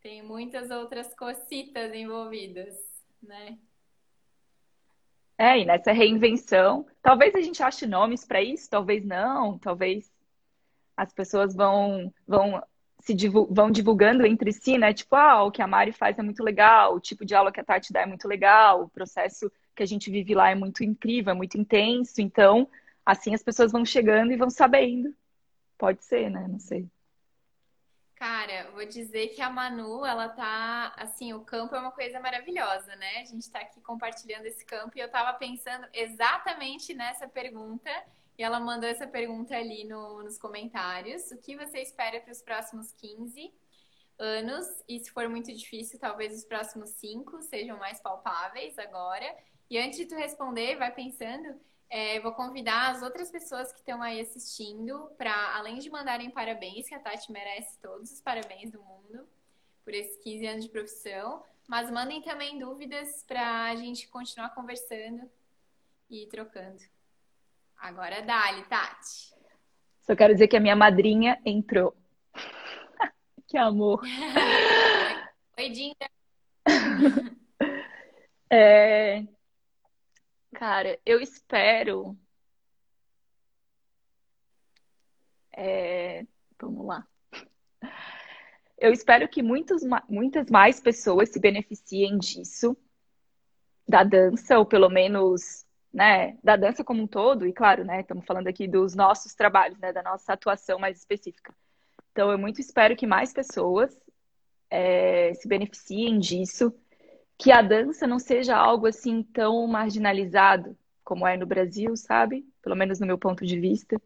[0.00, 2.76] tem muitas outras cocitas envolvidas,
[3.22, 3.58] né?
[5.38, 10.12] É, e nessa reinvenção, talvez a gente ache nomes para isso, talvez não, talvez
[10.96, 12.62] as pessoas vão vão
[13.00, 14.92] se divul vão divulgando entre si, né?
[14.92, 17.60] Tipo, ah, o que a Mari faz é muito legal, o tipo de aula que
[17.60, 20.82] a Tati dá é muito legal, o processo que a gente vive lá é muito
[20.84, 22.20] incrível, é muito intenso.
[22.20, 22.68] Então,
[23.06, 25.14] assim as pessoas vão chegando e vão sabendo.
[25.78, 26.46] Pode ser, né?
[26.48, 26.88] Não sei.
[28.18, 32.96] Cara, vou dizer que a Manu, ela tá, assim, o campo é uma coisa maravilhosa,
[32.96, 33.20] né?
[33.20, 37.88] A gente tá aqui compartilhando esse campo e eu tava pensando exatamente nessa pergunta
[38.36, 41.30] e ela mandou essa pergunta ali no, nos comentários.
[41.30, 43.54] O que você espera para os próximos 15
[44.18, 44.66] anos?
[44.88, 49.32] E se for muito difícil, talvez os próximos 5 sejam mais palpáveis agora.
[49.70, 51.54] E antes de tu responder, vai pensando
[51.90, 56.88] é, vou convidar as outras pessoas que estão aí assistindo para, além de mandarem parabéns,
[56.88, 59.26] que a Tati merece todos os parabéns do mundo
[59.84, 65.30] por esses 15 anos de profissão, mas mandem também dúvidas para a gente continuar conversando
[66.10, 66.82] e trocando.
[67.78, 69.32] Agora dá-lhe, Tati.
[70.02, 71.96] Só quero dizer que a minha madrinha entrou.
[73.48, 74.02] que amor.
[75.58, 76.10] Oi, Dinda.
[78.50, 79.24] é,
[80.54, 82.16] Cara, eu espero.
[85.56, 86.26] É...
[86.60, 87.06] Vamos lá.
[88.76, 92.76] Eu espero que muitos, muitas mais pessoas se beneficiem disso,
[93.88, 98.24] da dança, ou pelo menos, né, da dança como um todo, e claro, né, estamos
[98.24, 101.52] falando aqui dos nossos trabalhos, né, da nossa atuação mais específica.
[102.12, 104.00] Então, eu muito espero que mais pessoas
[104.70, 106.72] é, se beneficiem disso
[107.38, 112.44] que a dança não seja algo assim tão marginalizado como é no Brasil, sabe?
[112.60, 113.98] Pelo menos no meu ponto de vista.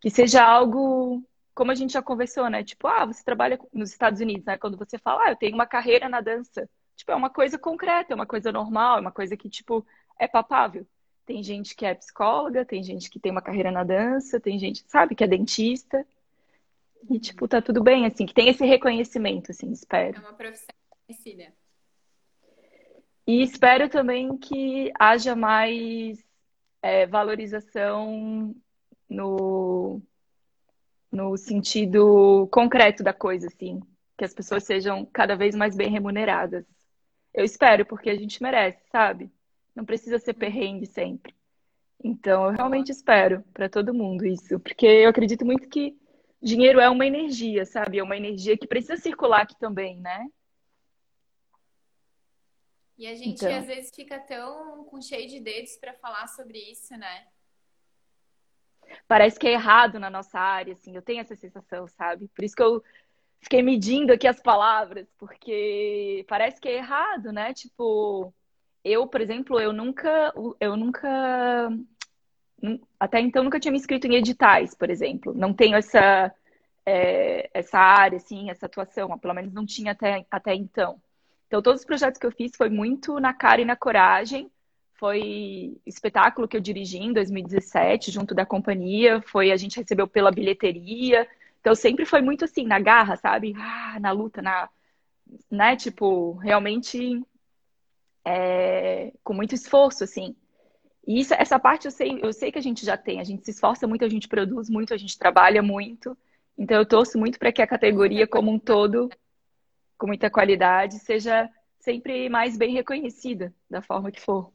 [0.00, 1.22] Que seja algo,
[1.54, 2.64] como a gente já conversou, né?
[2.64, 4.56] Tipo, ah, você trabalha nos Estados Unidos, né?
[4.56, 6.66] Quando você fala, ah, eu tenho uma carreira na dança.
[6.96, 9.84] Tipo, é uma coisa concreta, é uma coisa normal, é uma coisa que, tipo,
[10.18, 10.86] é papável.
[11.26, 14.84] Tem gente que é psicóloga, tem gente que tem uma carreira na dança, tem gente,
[14.88, 16.06] sabe, que é dentista.
[17.10, 20.16] E, tipo, tá tudo bem, assim, que tem esse reconhecimento, assim, espero.
[20.16, 20.74] É uma profissão
[21.06, 21.52] conhecida.
[23.26, 26.18] E espero também que haja mais
[26.82, 28.54] é, valorização
[29.08, 30.02] no,
[31.10, 33.80] no sentido concreto da coisa, assim.
[34.16, 36.66] Que as pessoas sejam cada vez mais bem remuneradas.
[37.32, 39.30] Eu espero, porque a gente merece, sabe?
[39.74, 41.34] Não precisa ser perrengue sempre.
[42.04, 45.96] Então, eu realmente espero para todo mundo isso, porque eu acredito muito que
[46.42, 47.98] dinheiro é uma energia, sabe?
[48.00, 50.26] É uma energia que precisa circular aqui também, né?
[53.02, 53.58] E a gente então...
[53.58, 57.26] às vezes fica tão com cheio de dedos para falar sobre isso, né?
[59.08, 62.28] Parece que é errado na nossa área, assim, eu tenho essa sensação, sabe?
[62.28, 62.80] Por isso que eu
[63.40, 67.52] fiquei medindo aqui as palavras, porque parece que é errado, né?
[67.52, 68.32] Tipo,
[68.84, 71.68] eu, por exemplo, eu nunca, eu nunca,
[73.00, 75.34] até então nunca tinha me inscrito em editais, por exemplo.
[75.34, 76.32] Não tenho essa,
[76.86, 81.02] é, essa área, assim, essa atuação, pelo menos não tinha até, até então.
[81.52, 84.50] Então, todos os projetos que eu fiz foi muito na cara e na coragem.
[84.94, 89.20] Foi espetáculo que eu dirigi em 2017, junto da companhia.
[89.20, 91.28] Foi a gente recebeu pela bilheteria.
[91.60, 93.52] Então, sempre foi muito assim, na garra, sabe?
[93.54, 94.66] Ah, na luta, na.
[95.50, 95.76] Né?
[95.76, 97.22] Tipo, realmente
[98.24, 100.34] é, com muito esforço, assim.
[101.06, 103.20] E isso, essa parte eu sei, eu sei que a gente já tem.
[103.20, 106.16] A gente se esforça muito, a gente produz muito, a gente trabalha muito.
[106.56, 109.10] Então, eu torço muito para que a categoria como um todo
[110.02, 114.52] com muita qualidade, seja sempre mais bem reconhecida da forma que for.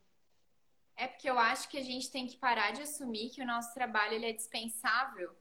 [0.93, 3.73] É porque eu acho que a gente tem que parar de assumir que o nosso
[3.73, 5.33] trabalho ele é dispensável.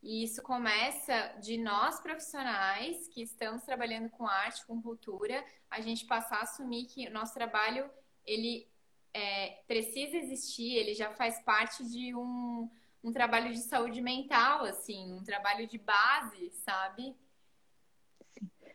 [0.00, 6.06] E isso começa de nós profissionais que estamos trabalhando com arte, com cultura, a gente
[6.06, 7.90] passar a assumir que o nosso trabalho
[8.24, 8.68] ele
[9.12, 12.70] é, precisa existir, ele já faz parte de um,
[13.02, 17.16] um trabalho de saúde mental, assim, um trabalho de base, sabe?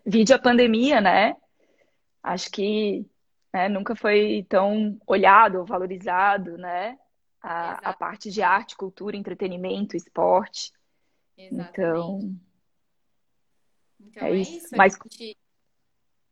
[0.09, 1.35] Vide a pandemia, né?
[2.23, 3.05] Acho que
[3.53, 6.97] né, nunca foi tão olhado ou valorizado, né?
[7.41, 10.71] A, a, parte de arte, cultura, entretenimento, esporte.
[11.37, 11.69] Exatamente.
[11.71, 12.39] Então,
[13.99, 14.57] então é, é isso.
[14.57, 14.77] isso.
[14.77, 15.37] Mas gente...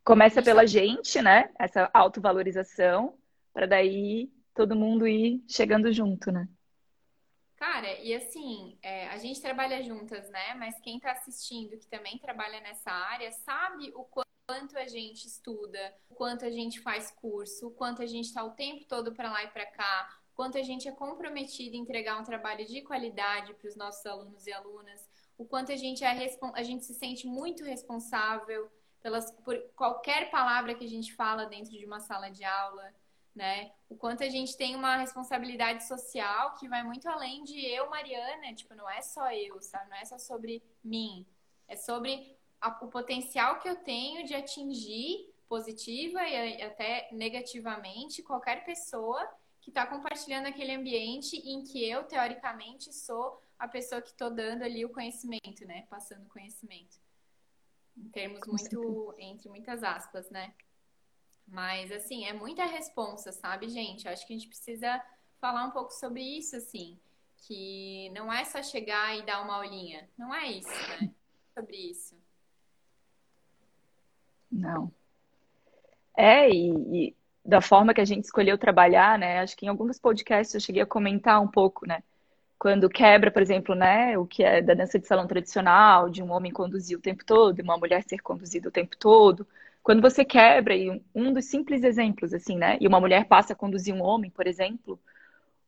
[0.06, 1.50] começa pela gente, né?
[1.60, 3.18] Essa autovalorização,
[3.54, 6.48] para daí todo mundo ir chegando junto, né?
[7.66, 10.54] Cara, e assim, é, a gente trabalha juntas, né?
[10.54, 15.96] Mas quem tá assistindo, que também trabalha nessa área, sabe o quanto a gente estuda,
[16.08, 19.32] o quanto a gente faz curso, o quanto a gente tá o tempo todo para
[19.32, 22.84] lá e para cá, o quanto a gente é comprometido em entregar um trabalho de
[22.84, 26.94] qualidade para os nossos alunos e alunas, o quanto a gente é a gente se
[26.94, 32.30] sente muito responsável pelas por qualquer palavra que a gente fala dentro de uma sala
[32.30, 32.94] de aula
[33.36, 33.72] né?
[33.90, 38.54] O quanto a gente tem uma responsabilidade social que vai muito além de eu, Mariana,
[38.54, 39.90] tipo, não é só eu, sabe?
[39.90, 41.26] Não é só sobre mim.
[41.68, 48.64] É sobre a, o potencial que eu tenho de atingir positiva e até negativamente qualquer
[48.66, 49.30] pessoa
[49.62, 54.64] que está compartilhando aquele ambiente em que eu, teoricamente, sou a pessoa que estou dando
[54.64, 55.86] ali o conhecimento, né?
[55.90, 56.98] Passando conhecimento.
[57.98, 60.54] Em termos muito, entre muitas aspas, né?
[61.48, 64.08] Mas, assim, é muita responsa, sabe, gente?
[64.08, 65.02] Acho que a gente precisa
[65.40, 67.00] falar um pouco sobre isso, assim.
[67.48, 70.10] Que não é só chegar e dar uma aulinha.
[70.18, 71.12] Não é isso, né?
[71.54, 72.16] Sobre isso.
[74.52, 74.92] Não.
[76.18, 79.40] É, e, e, da forma que a gente escolheu trabalhar, né?
[79.40, 82.02] Acho que em alguns podcasts eu cheguei a comentar um pouco, né?
[82.58, 84.18] Quando quebra, por exemplo, né?
[84.18, 87.60] O que é da dança de salão tradicional, de um homem conduzir o tempo todo,
[87.62, 89.46] uma mulher ser conduzida o tempo todo.
[89.86, 92.76] Quando você quebra, e um dos simples exemplos, assim, né?
[92.82, 95.00] E uma mulher passa a conduzir um homem, por exemplo,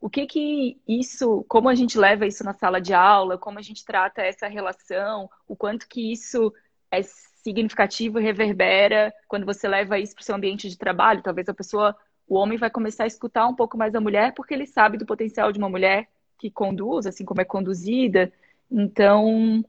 [0.01, 3.61] o que que isso, como a gente leva isso na sala de aula, como a
[3.61, 6.51] gente trata essa relação, o quanto que isso
[6.89, 11.21] é significativo reverbera quando você leva isso para o seu ambiente de trabalho.
[11.21, 11.95] Talvez a pessoa,
[12.27, 15.05] o homem vai começar a escutar um pouco mais a mulher porque ele sabe do
[15.05, 18.33] potencial de uma mulher que conduz, assim como é conduzida.
[18.71, 19.63] Então,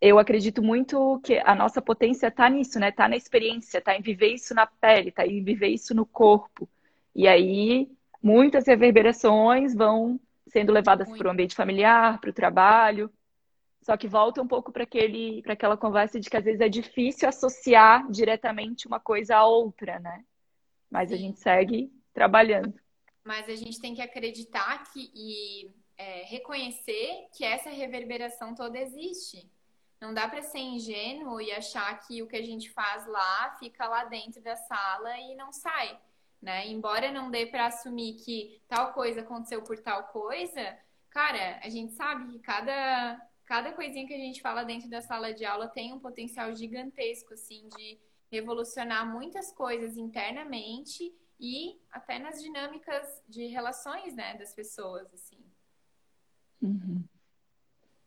[0.00, 2.88] eu acredito muito que a nossa potência está nisso, né?
[2.88, 6.68] Está na experiência, está em viver isso na pele, está em viver isso no corpo.
[7.14, 7.90] E aí,
[8.22, 13.10] muitas reverberações vão sendo levadas para o ambiente familiar, para o trabalho.
[13.82, 16.68] Só que volta um pouco para aquele, para aquela conversa de que às vezes é
[16.68, 20.24] difícil associar diretamente uma coisa à outra, né?
[20.90, 21.14] Mas Sim.
[21.14, 22.74] a gente segue trabalhando.
[23.22, 29.46] Mas a gente tem que acreditar que e é, reconhecer que essa reverberação toda existe.
[30.00, 33.86] Não dá para ser ingênuo e achar que o que a gente faz lá fica
[33.86, 36.00] lá dentro da sala e não sai,
[36.40, 36.66] né?
[36.68, 40.78] Embora não dê para assumir que tal coisa aconteceu por tal coisa,
[41.10, 45.34] cara, a gente sabe que cada cada coisinha que a gente fala dentro da sala
[45.34, 47.98] de aula tem um potencial gigantesco, assim, de
[48.30, 55.44] revolucionar muitas coisas internamente e até nas dinâmicas de relações, né, das pessoas, assim.
[56.62, 57.02] Uhum.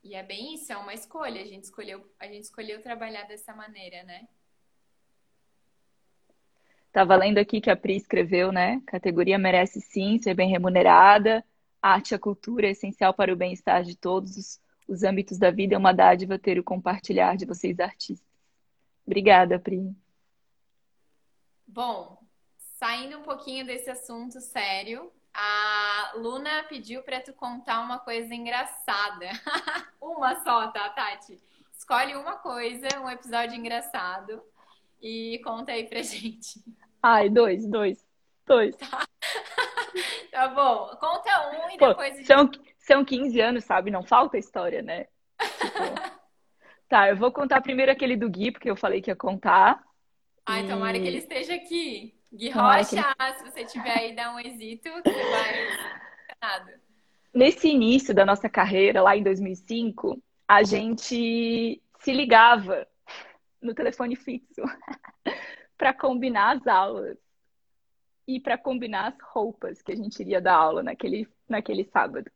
[0.03, 1.41] E é bem isso, é uma escolha.
[1.41, 4.27] A gente escolheu, a gente escolheu trabalhar dessa maneira, né?
[6.91, 8.81] Tava lendo aqui que a Pri escreveu, né?
[8.85, 11.43] Categoria merece sim ser bem remunerada.
[11.81, 15.37] A arte e a cultura é essencial para o bem-estar de todos os os âmbitos
[15.37, 18.27] da vida é uma dádiva ter o compartilhar de vocês artistas.
[19.05, 19.95] Obrigada, Pri.
[21.65, 22.17] Bom,
[22.57, 29.26] saindo um pouquinho desse assunto sério, a Luna pediu para tu contar uma coisa engraçada.
[30.00, 31.41] uma só, tá, Tati?
[31.76, 34.41] Escolhe uma coisa, um episódio engraçado
[35.02, 36.63] e conta aí pra gente.
[37.02, 38.06] Ai, dois, dois,
[38.46, 38.76] dois.
[38.78, 39.06] Tá,
[40.32, 42.26] tá bom, conta um e Pô, depois.
[42.26, 43.91] São, são 15 anos, sabe?
[43.91, 45.08] Não falta história, né?
[45.39, 46.13] Tipo...
[46.88, 49.84] tá, eu vou contar primeiro aquele do Gui, porque eu falei que ia contar.
[50.46, 50.67] Ai, e...
[50.69, 52.15] tomara que ele esteja aqui.
[52.34, 53.34] Gui Rocha, ele...
[53.34, 56.80] se você tiver aí, dá um êxito, que você vai...
[57.34, 62.88] Nesse início da nossa carreira, lá em 2005, a gente se ligava
[63.62, 64.62] no telefone fixo
[65.78, 67.17] para combinar as aulas
[68.28, 72.32] e para combinar as roupas que a gente iria dar aula naquele, naquele sábado.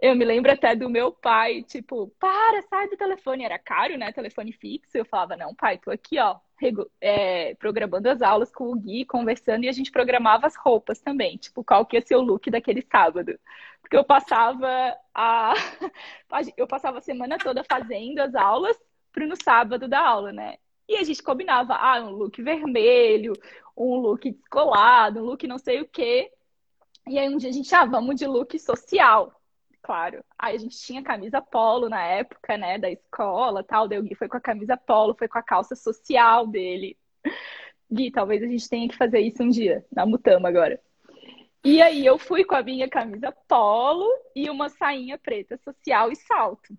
[0.00, 3.44] Eu me lembro até do meu pai, tipo, para, sai do telefone.
[3.44, 4.12] Era caro, né?
[4.12, 4.96] Telefone fixo.
[4.96, 6.38] Eu falava, não, pai, tô aqui, ó,
[7.00, 11.36] é, programando as aulas com o Gui, conversando, e a gente programava as roupas também,
[11.36, 13.38] tipo, qual que ia ser o look daquele sábado.
[13.80, 15.54] Porque eu passava a.
[16.56, 18.76] eu passava a semana toda fazendo as aulas
[19.12, 20.56] pro no sábado da aula, né?
[20.88, 23.32] E a gente combinava, ah, um look vermelho,
[23.76, 26.30] um look descolado, um look não sei o quê.
[27.08, 29.35] E aí um dia a gente, ah, vamos de look social,
[29.86, 30.24] claro.
[30.36, 33.86] Aí a gente tinha camisa polo na época, né, da escola tal.
[33.86, 36.98] Daí o Gui foi com a camisa polo, foi com a calça social dele.
[37.88, 40.80] Gui, talvez a gente tenha que fazer isso um dia, na Mutama agora.
[41.64, 46.16] E aí eu fui com a minha camisa polo e uma sainha preta social e
[46.16, 46.76] salto.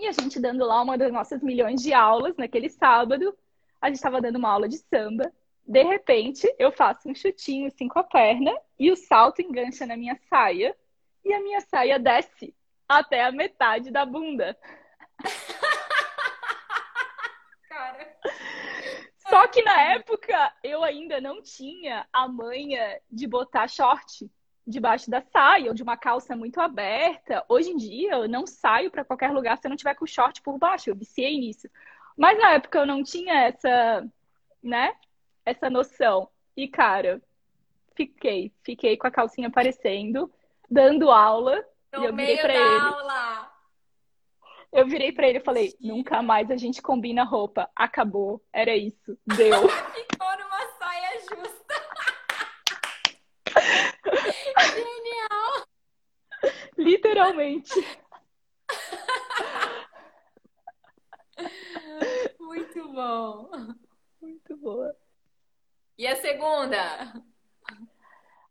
[0.00, 3.32] E a gente dando lá uma das nossas milhões de aulas naquele sábado,
[3.80, 5.32] a gente estava dando uma aula de samba
[5.66, 9.96] de repente, eu faço um chutinho assim com a perna e o salto engancha na
[9.96, 10.76] minha saia
[11.24, 12.54] e a minha saia desce
[12.88, 14.56] até a metade da bunda.
[17.68, 18.16] Cara.
[19.28, 24.30] Só que na época eu ainda não tinha a manha de botar short
[24.66, 27.44] debaixo da saia ou de uma calça muito aberta.
[27.48, 30.42] Hoje em dia eu não saio para qualquer lugar se eu não tiver com short
[30.42, 30.90] por baixo.
[30.90, 31.68] Eu viciei nisso.
[32.16, 34.06] Mas na época eu não tinha essa,
[34.62, 34.94] né?
[35.44, 36.28] essa noção.
[36.56, 37.20] E, cara,
[37.94, 38.52] fiquei.
[38.62, 40.32] Fiquei com a calcinha aparecendo,
[40.70, 41.64] dando aula.
[41.92, 42.80] No e eu meio da ele.
[42.80, 43.52] aula!
[44.72, 47.70] Eu virei para ele e falei: nunca mais a gente combina roupa.
[47.76, 48.42] Acabou.
[48.52, 49.16] Era isso.
[49.24, 49.68] Deu.
[49.94, 51.74] Ficou numa saia justa.
[54.74, 55.68] Genial.
[56.76, 58.00] Literalmente.
[62.40, 63.50] Muito bom.
[64.20, 64.96] Muito boa.
[65.96, 67.22] E a segunda?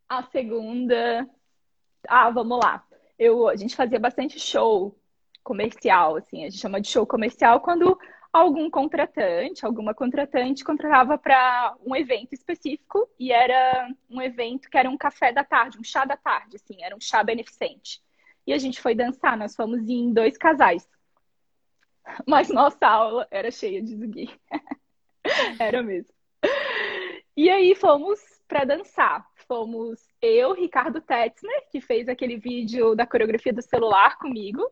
[0.07, 1.29] A segunda.
[2.07, 2.85] Ah, vamos lá.
[3.17, 4.95] Eu, a gente fazia bastante show
[5.43, 7.97] comercial, assim, a gente chama de show comercial quando
[8.31, 14.89] algum contratante, alguma contratante contratava para um evento específico e era um evento que era
[14.89, 18.01] um café da tarde, um chá da tarde, assim, era um chá beneficente.
[18.47, 20.89] E a gente foi dançar, nós fomos em dois casais.
[22.27, 24.29] Mas nossa aula era cheia de zugui.
[25.59, 26.13] era mesmo.
[27.37, 29.25] E aí fomos para dançar.
[29.47, 34.63] Fomos eu, Ricardo Tetzner, que fez aquele vídeo da coreografia do celular comigo,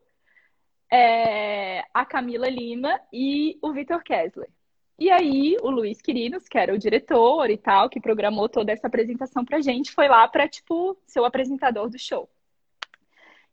[0.92, 4.50] é, a Camila Lima e o Vitor Kessler.
[4.98, 8.88] E aí, o Luiz Quirinos, que era o diretor e tal, que programou toda essa
[8.88, 12.30] apresentação pra gente, foi lá pra, tipo, ser o apresentador do show.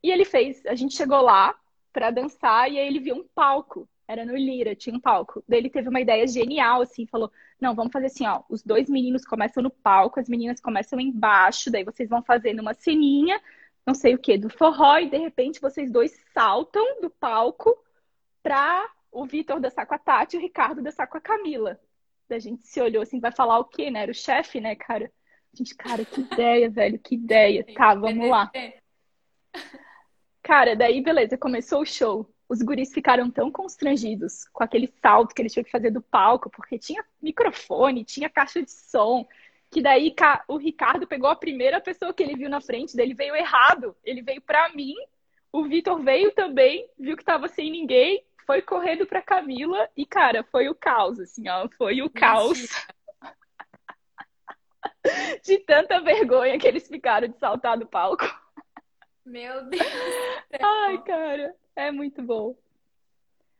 [0.03, 1.55] E ele fez, a gente chegou lá
[1.92, 3.88] pra dançar e aí ele viu um palco.
[4.07, 5.42] Era no Lira, tinha um palco.
[5.49, 7.30] Daí ele teve uma ideia genial, assim, falou:
[7.61, 8.43] Não, vamos fazer assim, ó.
[8.49, 12.75] Os dois meninos começam no palco, as meninas começam embaixo, daí vocês vão fazendo uma
[12.75, 13.41] ceninha
[13.89, 17.75] não sei o que, do forró, e de repente vocês dois saltam do palco
[18.43, 21.81] pra o Vitor dançar com a Tati e o Ricardo dançar com a Camila.
[22.29, 24.03] Da gente se olhou assim, vai falar o quê, né?
[24.03, 25.11] Era o chefe, né, cara?
[25.55, 27.65] Gente, cara, que ideia, velho, que ideia.
[27.75, 28.53] Tá, vamos lá.
[30.43, 32.31] Cara, daí beleza, começou o show.
[32.49, 36.49] Os guris ficaram tão constrangidos com aquele salto que eles tinham que fazer do palco,
[36.49, 39.26] porque tinha microfone, tinha caixa de som,
[39.70, 40.14] que daí
[40.46, 43.94] o Ricardo pegou a primeira pessoa que ele viu na frente dele, veio errado.
[44.03, 44.94] Ele veio para mim,
[45.53, 50.42] o Vitor veio também, viu que tava sem ninguém, foi correndo pra Camila e, cara,
[50.42, 52.66] foi o caos, assim, ó, foi o caos.
[55.44, 58.24] de tanta vergonha que eles ficaram de saltar do palco.
[59.29, 59.83] Meu Deus.
[60.61, 62.57] Ai, cara, é muito bom.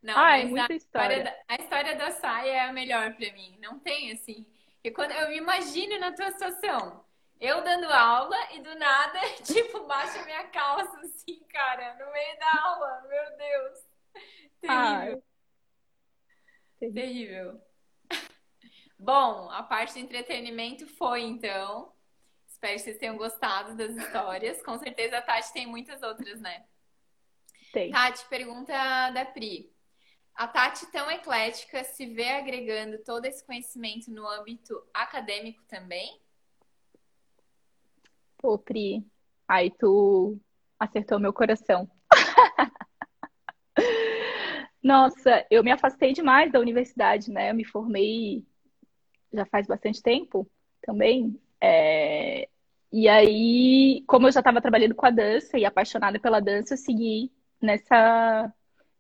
[0.03, 1.17] Não, Ai, muita a história.
[1.17, 3.59] história da, a história da saia é a melhor para mim.
[3.61, 4.47] Não tem assim.
[4.83, 7.05] E quando eu me imagino na tua situação,
[7.41, 12.63] eu dando aula e do nada, tipo, baixa minha calça assim, cara, no meio da
[12.65, 13.07] aula.
[13.09, 13.79] Meu Deus.
[14.61, 15.23] Terrível.
[16.81, 16.91] Ai.
[16.93, 17.61] Terrível.
[18.99, 21.93] Bom, a parte de entretenimento foi então.
[22.59, 24.61] Espero que vocês tenham gostado das histórias.
[24.65, 26.65] Com certeza a Tati tem muitas outras, né?
[27.73, 27.93] Tem.
[27.93, 28.73] Tati, pergunta
[29.11, 29.73] da Pri.
[30.35, 36.21] A Tati, tão eclética, se vê agregando todo esse conhecimento no âmbito acadêmico também?
[38.39, 39.07] Pô, Pri,
[39.47, 40.37] aí tu
[40.81, 41.89] acertou meu coração.
[44.83, 47.53] Nossa, eu me afastei demais da universidade, né?
[47.53, 48.45] Eu me formei
[49.33, 50.51] já faz bastante tempo
[50.83, 51.41] também.
[51.61, 52.49] É...
[52.93, 56.79] E aí, como eu já estava trabalhando com a dança e apaixonada pela dança, eu
[56.79, 57.31] segui
[57.61, 58.53] nessa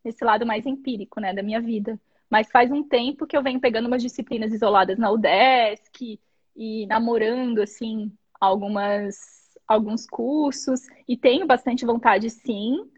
[0.04, 2.00] nesse lado mais empírico, né, da minha vida.
[2.30, 6.20] Mas faz um tempo que eu venho pegando umas disciplinas isoladas na UDESC
[6.56, 9.16] e namorando, assim, algumas,
[9.66, 10.80] alguns cursos.
[11.06, 12.90] E tenho bastante vontade, sim.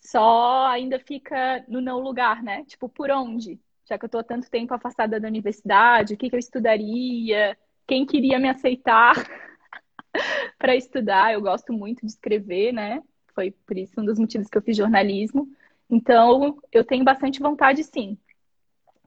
[0.00, 2.64] Só ainda fica no não lugar, né?
[2.64, 3.60] Tipo, por onde?
[3.88, 7.56] Já que eu tô há tanto tempo afastada da universidade, o que, que eu estudaria?
[7.86, 9.14] Quem queria me aceitar
[10.58, 11.32] para estudar?
[11.32, 13.02] Eu gosto muito de escrever, né?
[13.34, 15.48] Foi por isso um dos motivos que eu fiz jornalismo.
[15.88, 18.18] Então, eu tenho bastante vontade, sim.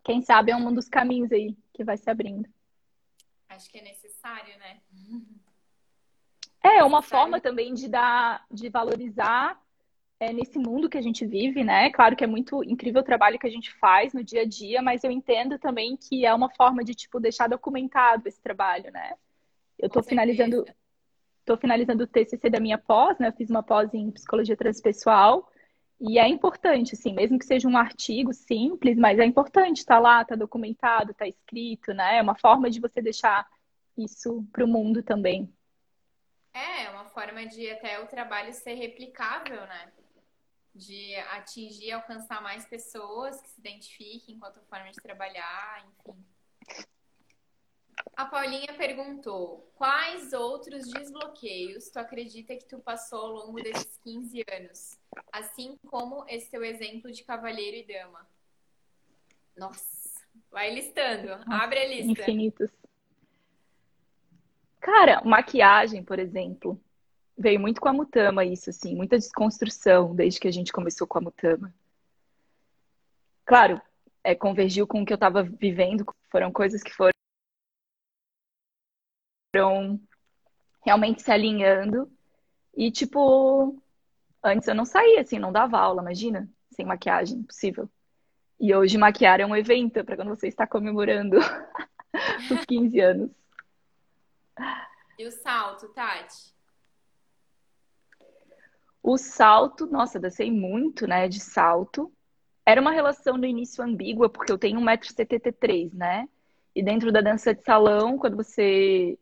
[0.03, 2.47] Quem sabe é um dos caminhos aí que vai se abrindo.
[3.49, 4.79] Acho que é necessário, né?
[6.63, 9.59] É uma forma também de dar, de valorizar
[10.19, 11.89] é, nesse mundo que a gente vive, né?
[11.91, 14.81] Claro que é muito incrível o trabalho que a gente faz no dia a dia,
[14.81, 19.13] mas eu entendo também que é uma forma de tipo deixar documentado esse trabalho, né?
[19.77, 20.65] Eu estou finalizando,
[21.45, 23.29] tô finalizando o TCC da minha pós, né?
[23.29, 25.49] Eu fiz uma pós em psicologia transpessoal
[26.01, 30.01] e é importante, assim, mesmo que seja um artigo simples, mas é importante estar tá
[30.01, 32.17] lá, estar tá documentado, estar tá escrito, né?
[32.17, 33.47] É uma forma de você deixar
[33.97, 35.49] isso para o mundo também.
[36.53, 39.91] É, é uma forma de até o trabalho ser replicável, né?
[40.79, 46.25] De atingir, alcançar mais pessoas que se identifiquem enquanto forma de trabalhar, enfim.
[48.15, 54.43] A Paulinha perguntou: quais outros desbloqueios tu acredita que tu passou ao longo desses 15
[54.49, 54.97] anos?
[55.33, 58.25] Assim como esse teu exemplo de cavalheiro e dama.
[59.57, 62.21] Nossa, vai listando, abre a lista.
[62.21, 62.71] Infinitos.
[64.79, 66.81] Cara, maquiagem, por exemplo,
[67.39, 71.17] veio muito com a Mutama isso, assim, muita desconstrução desde que a gente começou com
[71.17, 71.73] a Mutama.
[73.45, 73.81] claro,
[74.23, 77.11] é, convergiu com o que eu estava vivendo, foram coisas que foram
[80.81, 82.11] realmente se alinhando.
[82.75, 83.81] E, tipo,
[84.43, 87.89] antes eu não saía, assim, não dava aula, imagina, sem maquiagem, impossível.
[88.59, 91.37] E hoje maquiar é um evento para quando você está comemorando
[92.51, 93.31] os 15 anos.
[95.17, 96.58] E o salto, Tati?
[99.01, 102.11] O salto, nossa, dancei muito, né, de salto.
[102.65, 106.27] Era uma relação no início ambígua, porque eu tenho 1,73m, né?
[106.75, 109.17] E dentro da dança de salão, quando você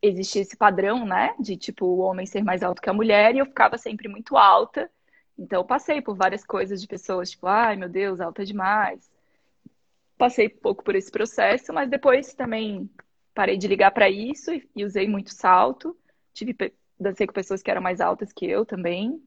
[0.00, 3.38] existia esse padrão, né, de tipo o homem ser mais alto que a mulher, e
[3.38, 4.90] eu ficava sempre muito alta.
[5.38, 9.10] Então eu passei por várias coisas de pessoas, tipo, ai meu Deus, alta demais.
[10.16, 12.88] Passei pouco por esse processo, mas depois também
[13.34, 15.96] parei de ligar para isso e, e, usei muito salto.
[16.32, 16.54] Tive
[17.04, 19.22] dancei com pessoas que eram mais altas que eu também.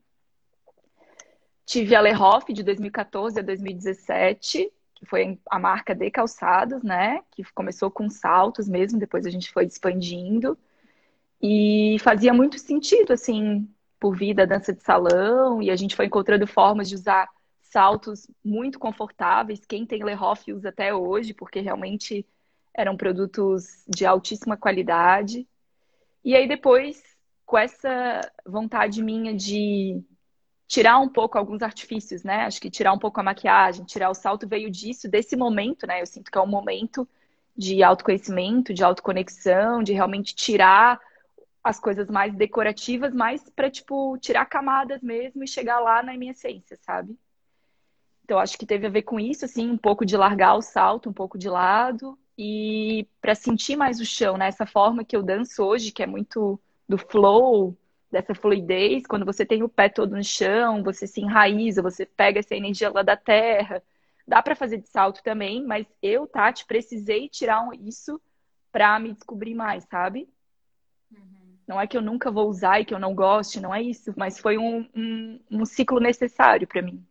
[1.65, 7.21] Tive a Lehoff de 2014 a 2017, que foi a marca de calçados, né?
[7.31, 10.57] Que começou com saltos mesmo, depois a gente foi expandindo.
[11.41, 13.69] E fazia muito sentido, assim,
[13.99, 17.29] por vir da dança de salão, e a gente foi encontrando formas de usar
[17.61, 19.65] saltos muito confortáveis.
[19.65, 22.25] Quem tem Lehoff usa até hoje, porque realmente
[22.73, 25.47] eram produtos de altíssima qualidade.
[26.23, 27.03] E aí depois,
[27.47, 30.03] com essa vontade minha de
[30.67, 32.43] tirar um pouco alguns artifícios, né?
[32.43, 36.01] Acho que tirar um pouco a maquiagem, tirar o salto veio disso, desse momento, né?
[36.01, 37.07] Eu sinto que é um momento
[37.55, 40.99] de autoconhecimento, de autoconexão, de realmente tirar
[41.63, 46.33] as coisas mais decorativas, mais para tipo tirar camadas mesmo e chegar lá na minha
[46.33, 47.17] essência, sabe?
[48.25, 51.09] Então acho que teve a ver com isso, assim, um pouco de largar o salto
[51.09, 54.49] um pouco de lado e para sentir mais o chão, né?
[54.49, 57.77] Essa forma que eu danço hoje, que é muito do flow,
[58.11, 62.39] dessa fluidez, quando você tem o pé todo no chão, você se enraiza, você pega
[62.39, 63.83] essa energia lá da terra.
[64.27, 68.19] Dá para fazer de salto também, mas eu, Tati, precisei tirar isso
[68.71, 70.29] para me descobrir mais, sabe?
[71.11, 71.57] Uhum.
[71.67, 74.13] Não é que eu nunca vou usar e que eu não goste, não é isso,
[74.17, 77.05] mas foi um, um, um ciclo necessário para mim.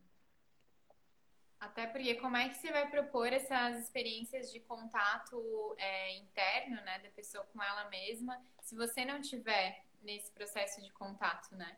[1.77, 6.99] Até porque como é que você vai propor essas experiências de contato é, interno, né,
[7.01, 11.77] da pessoa com ela mesma, se você não tiver nesse processo de contato, né?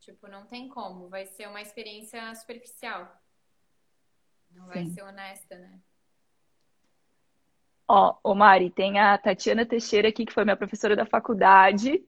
[0.00, 1.08] Tipo, não tem como.
[1.08, 3.22] Vai ser uma experiência superficial.
[4.50, 4.94] Não vai Sim.
[4.94, 5.78] ser honesta, né?
[7.86, 12.04] Ó, ô Mari, tem a Tatiana Teixeira aqui, que foi minha professora da faculdade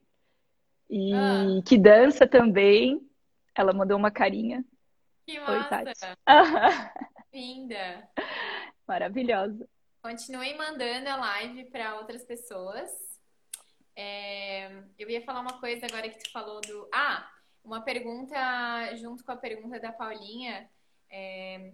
[0.89, 1.61] e ah.
[1.65, 3.09] que dança também.
[3.55, 4.65] Ela mandou uma carinha.
[5.29, 6.17] Que massa!
[6.27, 6.27] Oi.
[7.31, 8.09] Linda!
[8.87, 9.69] Maravilhosa.
[10.01, 12.89] Continue mandando a live para outras pessoas.
[13.95, 16.89] É, eu ia falar uma coisa agora que tu falou do.
[16.91, 17.29] Ah,
[17.63, 18.35] uma pergunta
[18.95, 20.67] junto com a pergunta da Paulinha.
[21.11, 21.73] É,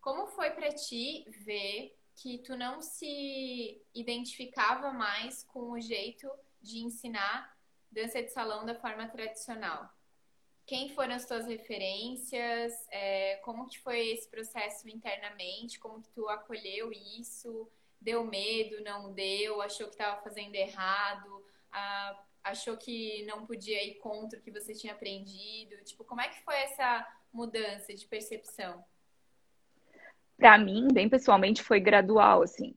[0.00, 6.28] como foi para ti ver que tu não se identificava mais com o jeito
[6.60, 7.56] de ensinar
[7.88, 9.95] dança de salão da forma tradicional?
[10.66, 12.74] Quem foram as tuas referências?
[12.90, 15.78] É, como que foi esse processo internamente?
[15.78, 17.70] Como que tu acolheu isso?
[18.00, 18.82] Deu medo?
[18.82, 19.62] Não deu?
[19.62, 21.44] Achou que estava fazendo errado?
[22.42, 25.76] achou que não podia ir contra o que você tinha aprendido?
[25.84, 28.82] Tipo, como é que foi essa mudança de percepção?
[30.38, 32.74] Para mim, bem pessoalmente, foi gradual, assim.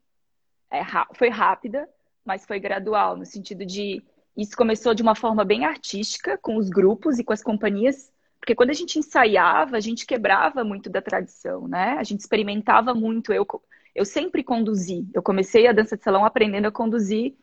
[0.69, 0.81] É,
[1.15, 1.89] foi rápida,
[2.25, 4.03] mas foi gradual, no sentido de
[4.41, 8.55] isso começou de uma forma bem artística, com os grupos e com as companhias, porque
[8.55, 11.97] quando a gente ensaiava, a gente quebrava muito da tradição, né?
[11.99, 13.33] A gente experimentava muito.
[13.33, 13.45] Eu,
[13.93, 15.07] eu sempre conduzi.
[15.13, 17.35] Eu comecei a dança de salão aprendendo a conduzir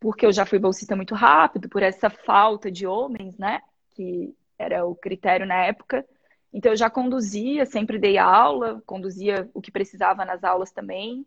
[0.00, 3.60] porque eu já fui bolsista muito rápido, por essa falta de homens, né?
[3.90, 6.06] Que era o critério na época.
[6.52, 11.26] Então eu já conduzia, sempre dei aula, conduzia o que precisava nas aulas também.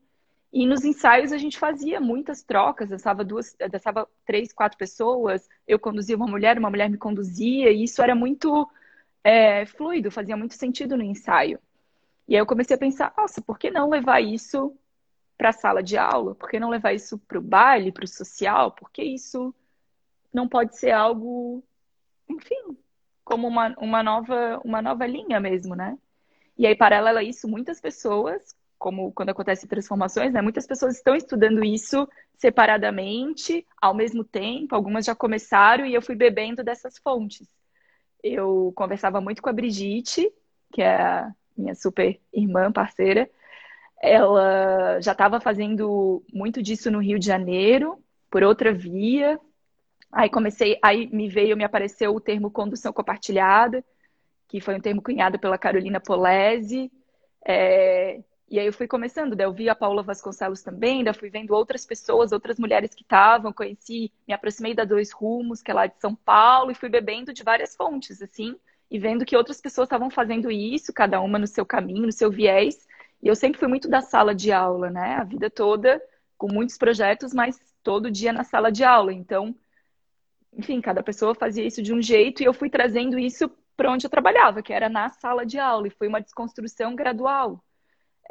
[0.51, 5.79] E nos ensaios a gente fazia muitas trocas, dançava duas, dançava três, quatro pessoas, eu
[5.79, 8.69] conduzia uma mulher, uma mulher me conduzia, e isso era muito
[9.23, 11.57] é, fluido, fazia muito sentido no ensaio.
[12.27, 14.75] E aí eu comecei a pensar, nossa, por que não levar isso
[15.37, 16.35] para a sala de aula?
[16.35, 18.71] Por que não levar isso para o baile, para o social?
[18.71, 19.55] Porque isso
[20.33, 21.63] não pode ser algo,
[22.29, 22.77] enfim,
[23.23, 25.97] como uma, uma, nova, uma nova linha mesmo, né?
[26.57, 30.41] E aí, paralelo a isso, muitas pessoas, como quando acontecem transformações, né?
[30.41, 36.15] Muitas pessoas estão estudando isso separadamente, ao mesmo tempo, algumas já começaram e eu fui
[36.15, 37.47] bebendo dessas fontes.
[38.23, 40.27] Eu conversava muito com a Brigitte,
[40.73, 43.29] que é a minha super irmã, parceira,
[44.01, 49.39] ela já estava fazendo muito disso no Rio de Janeiro, por outra via.
[50.11, 53.85] Aí comecei, aí me veio, me apareceu o termo condução compartilhada,
[54.47, 56.91] que foi um termo cunhado pela Carolina Polese.
[57.45, 58.21] É,
[58.51, 61.51] e aí eu fui começando, daí eu vi a Paula Vasconcelos também, daí fui vendo
[61.53, 65.87] outras pessoas, outras mulheres que estavam, conheci, me aproximei da Dois Rumos, que é lá
[65.87, 68.57] de São Paulo, e fui bebendo de várias fontes, assim,
[68.89, 72.29] e vendo que outras pessoas estavam fazendo isso, cada uma no seu caminho, no seu
[72.29, 72.85] viés.
[73.23, 75.15] E eu sempre fui muito da sala de aula, né?
[75.15, 76.03] A vida toda,
[76.37, 79.13] com muitos projetos, mas todo dia na sala de aula.
[79.13, 79.55] Então,
[80.51, 84.05] enfim, cada pessoa fazia isso de um jeito e eu fui trazendo isso para onde
[84.05, 87.63] eu trabalhava, que era na sala de aula, e foi uma desconstrução gradual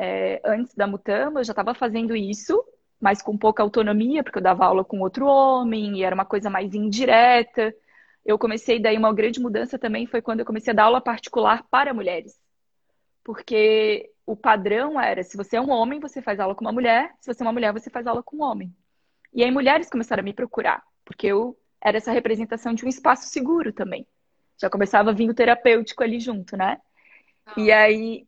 [0.03, 2.65] é, antes da Mutamba, eu já estava fazendo isso,
[2.99, 6.49] mas com pouca autonomia, porque eu dava aula com outro homem, e era uma coisa
[6.49, 7.75] mais indireta.
[8.25, 11.65] Eu comecei, daí, uma grande mudança também foi quando eu comecei a dar aula particular
[11.71, 12.41] para mulheres.
[13.23, 17.13] Porque o padrão era: se você é um homem, você faz aula com uma mulher,
[17.21, 18.75] se você é uma mulher, você faz aula com um homem.
[19.35, 23.29] E aí, mulheres começaram a me procurar, porque eu era essa representação de um espaço
[23.29, 24.07] seguro também.
[24.59, 26.81] Já começava a vir o terapêutico ali junto, né?
[27.45, 27.53] Ah.
[27.59, 28.27] E aí,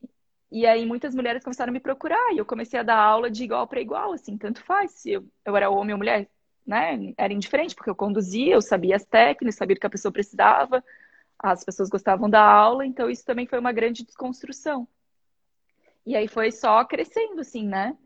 [0.52, 3.42] e aí muitas mulheres começaram a me procurar e eu comecei a dar aula de
[3.42, 6.28] igual para igual, assim, tanto faz se eu, eu era homem ou mulher,
[6.66, 7.14] né?
[7.16, 10.84] Era indiferente, porque eu conduzia, eu sabia as técnicas, sabia o que a pessoa precisava,
[11.38, 14.86] as pessoas gostavam da aula, então isso também foi uma grande desconstrução.
[16.04, 17.96] E aí foi só crescendo, assim, né?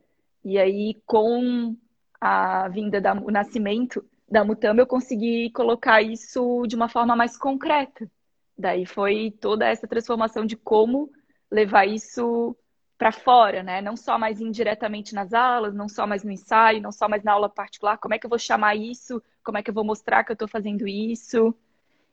[0.44, 1.76] E aí com
[2.20, 7.36] a vinda da, o nascimento da Mutama, eu consegui colocar isso de uma forma mais
[7.36, 8.08] concreta.
[8.56, 11.10] Daí foi toda essa transformação de como
[11.50, 12.56] levar isso
[12.98, 13.80] para fora, né?
[13.82, 17.32] Não só mais indiretamente nas aulas, não só mais no ensaio, não só mais na
[17.32, 17.98] aula particular.
[17.98, 19.22] Como é que eu vou chamar isso?
[19.44, 21.54] Como é que eu vou mostrar que eu estou fazendo isso?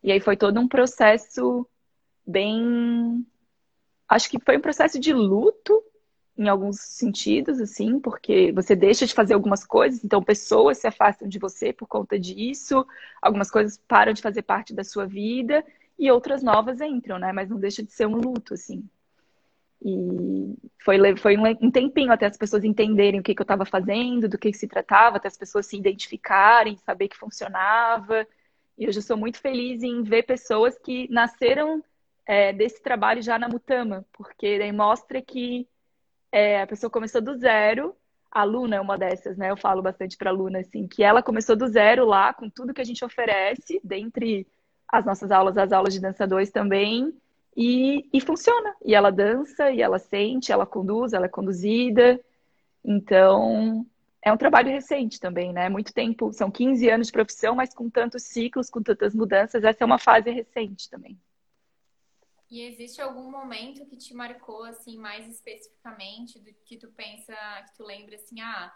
[0.04, 1.68] E aí foi todo um processo
[2.26, 3.26] bem.
[4.08, 5.82] Acho que foi um processo de luto,
[6.38, 11.28] em alguns sentidos, assim, porque você deixa de fazer algumas coisas, então pessoas se afastam
[11.28, 12.86] de você por conta disso,
[13.22, 15.64] algumas coisas param de fazer parte da sua vida
[15.98, 17.32] e outras novas entram, né?
[17.32, 18.84] Mas não deixa de ser um luto, assim.
[19.86, 24.30] E foi, foi um tempinho até as pessoas entenderem o que, que eu estava fazendo,
[24.30, 28.26] do que, que, se tratava, até as pessoas se identificarem, saber que funcionava.
[28.78, 31.84] E hoje eu sou muito feliz em ver pessoas que nasceram
[32.26, 35.68] é, desse trabalho já na Mutama, porque daí mostra que
[36.32, 37.94] é, a pessoa começou do zero.
[38.32, 39.52] A Luna é uma dessas, né?
[39.52, 42.74] Eu falo bastante para a Luna, assim, que ela começou do zero lá, com tudo
[42.74, 44.48] que a gente oferece, dentre
[44.88, 47.14] as nossas aulas, as aulas de dança 2 também,
[47.56, 48.76] e, e funciona.
[48.84, 52.20] E ela dança, e ela sente, ela conduz, ela é conduzida.
[52.84, 53.86] Então,
[54.22, 55.70] é um trabalho recente também, né?
[55.70, 59.84] Muito tempo, são 15 anos de profissão, mas com tantos ciclos, com tantas mudanças, essa
[59.84, 61.20] é uma fase recente também.
[62.50, 67.34] E existe algum momento que te marcou assim mais especificamente do que tu pensa,
[67.66, 68.72] que tu lembra assim, ah,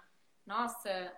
[0.46, 1.14] nossa,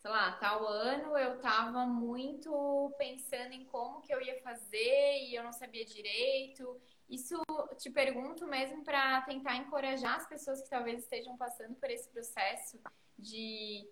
[0.00, 5.34] sei lá, tal ano eu tava muito pensando em como que eu ia fazer e
[5.34, 7.40] eu não sabia direito isso
[7.78, 12.78] te pergunto mesmo para tentar encorajar as pessoas que talvez estejam passando por esse processo
[13.18, 13.88] de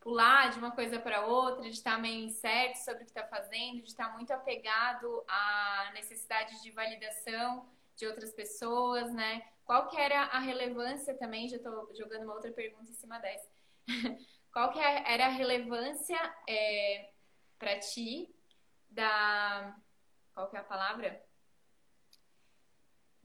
[0.00, 3.82] pular de uma coisa para outra, de estar meio incerto sobre o que está fazendo,
[3.82, 9.42] de estar muito apegado à necessidade de validação de outras pessoas, né?
[9.64, 13.48] Qual que era a relevância também, já estou jogando uma outra pergunta em cima dessa.
[14.52, 16.16] Qual que era a relevância
[16.48, 17.10] é,
[17.58, 18.34] para ti
[18.88, 19.76] da...
[20.32, 21.25] Qual que é a palavra?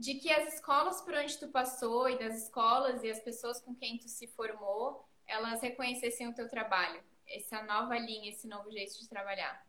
[0.02, 3.76] De que as escolas por onde tu passou e das escolas e as pessoas com
[3.76, 7.00] quem tu se formou, elas reconhecessem o teu trabalho,
[7.30, 9.64] essa nova linha, esse novo jeito de trabalhar?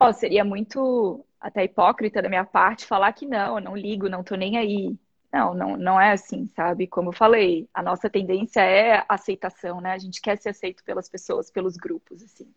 [0.00, 4.24] Oh, seria muito até hipócrita da minha parte falar que não, eu não ligo, não
[4.24, 4.98] tô nem aí.
[5.30, 6.86] Não, não, não é assim, sabe?
[6.86, 9.92] Como eu falei, a nossa tendência é aceitação, né?
[9.92, 12.50] A gente quer ser aceito pelas pessoas, pelos grupos, assim.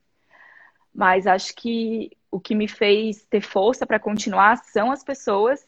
[0.94, 5.68] Mas acho que o que me fez ter força para continuar são as pessoas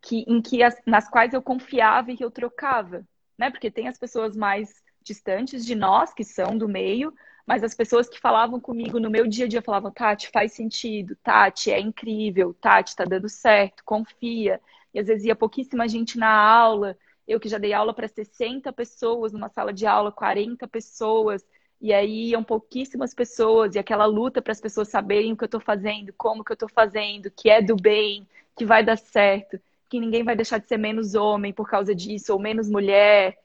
[0.00, 3.50] que, em que as, nas quais eu confiava e que eu trocava, né?
[3.50, 7.12] Porque tem as pessoas mais distantes de nós, que são do meio,
[7.46, 11.16] mas as pessoas que falavam comigo no meu dia a dia falavam, Tati, faz sentido,
[11.16, 14.60] Tati, é incrível, Tati, tá dando certo, confia.
[14.94, 18.72] E às vezes ia pouquíssima gente na aula, eu que já dei aula para 60
[18.72, 21.46] pessoas numa sala de aula, 40 pessoas,
[21.80, 25.46] e aí iam pouquíssimas pessoas, e aquela luta para as pessoas saberem o que eu
[25.46, 28.26] estou fazendo, como que eu estou fazendo, que é do bem,
[28.56, 29.58] que vai dar certo,
[29.88, 33.38] que ninguém vai deixar de ser menos homem por causa disso, ou menos mulher.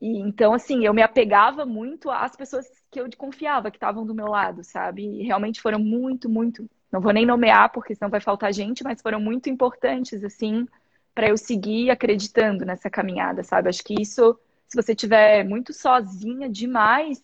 [0.00, 4.14] E então, assim, eu me apegava muito às pessoas que eu confiava, que estavam do
[4.14, 5.02] meu lado, sabe?
[5.02, 6.68] E realmente foram muito, muito.
[6.90, 10.66] Não vou nem nomear, porque senão vai faltar gente, mas foram muito importantes, assim,
[11.14, 13.68] para eu seguir acreditando nessa caminhada, sabe?
[13.68, 17.22] Acho que isso, se você tiver muito sozinha demais,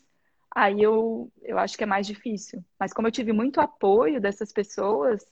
[0.50, 2.64] aí eu, eu acho que é mais difícil.
[2.78, 5.24] Mas como eu tive muito apoio dessas pessoas,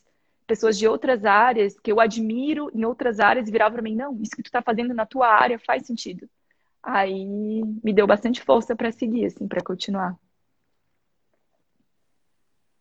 [0.47, 4.35] pessoas de outras áreas que eu admiro em outras áreas viravam para mim, não, isso
[4.35, 6.29] que tu tá fazendo na tua área faz sentido.
[6.83, 7.27] Aí
[7.85, 10.17] me deu bastante força para seguir, assim, para continuar.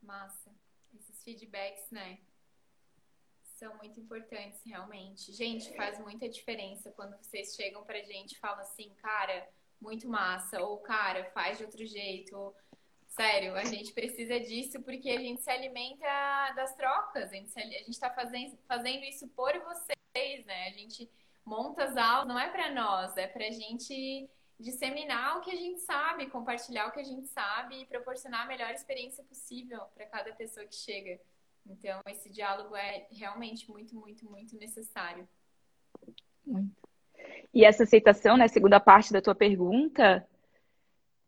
[0.02, 0.52] Massa.
[0.96, 2.20] Esses feedbacks, né?
[3.56, 5.34] São muito importantes, realmente.
[5.34, 9.50] Gente, faz muita diferença quando vocês chegam pra gente e falam assim, cara,
[9.80, 12.54] muito massa, ou cara, faz de outro jeito,
[13.18, 16.06] Sério, a gente precisa disso porque a gente se alimenta
[16.56, 17.32] das trocas.
[17.32, 20.68] A gente, a gente tá fazendo, fazendo isso por vocês, né?
[20.68, 21.10] A gente
[21.44, 25.80] monta as aulas, não é para nós, é pra gente disseminar o que a gente
[25.80, 30.32] sabe, compartilhar o que a gente sabe e proporcionar a melhor experiência possível para cada
[30.34, 31.20] pessoa que chega.
[31.66, 35.28] Então, esse diálogo é realmente muito, muito, muito necessário.
[36.46, 36.87] Muito.
[37.54, 40.28] E essa aceitação, né, segunda parte da tua pergunta,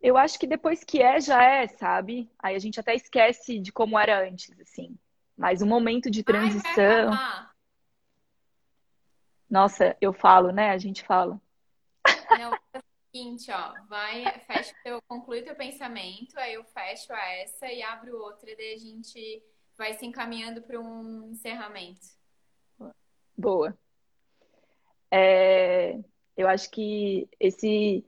[0.02, 2.30] eu acho que depois que é, já é, sabe?
[2.40, 4.98] Aí a gente até esquece de como era antes, assim.
[5.38, 7.14] Mas o momento de transição.
[7.14, 7.48] Ai,
[9.50, 10.72] Nossa, eu falo, né?
[10.72, 11.42] A gente fala.
[12.38, 12.82] Não, é o
[13.12, 13.74] seguinte, ó.
[13.88, 18.78] Vai, fecha, eu concluo teu pensamento, aí eu fecho essa e abro outra, daí a
[18.78, 19.44] gente
[19.78, 22.08] vai se encaminhando para um encerramento.
[23.38, 23.78] Boa.
[25.12, 25.98] É,
[26.38, 28.06] eu acho que esse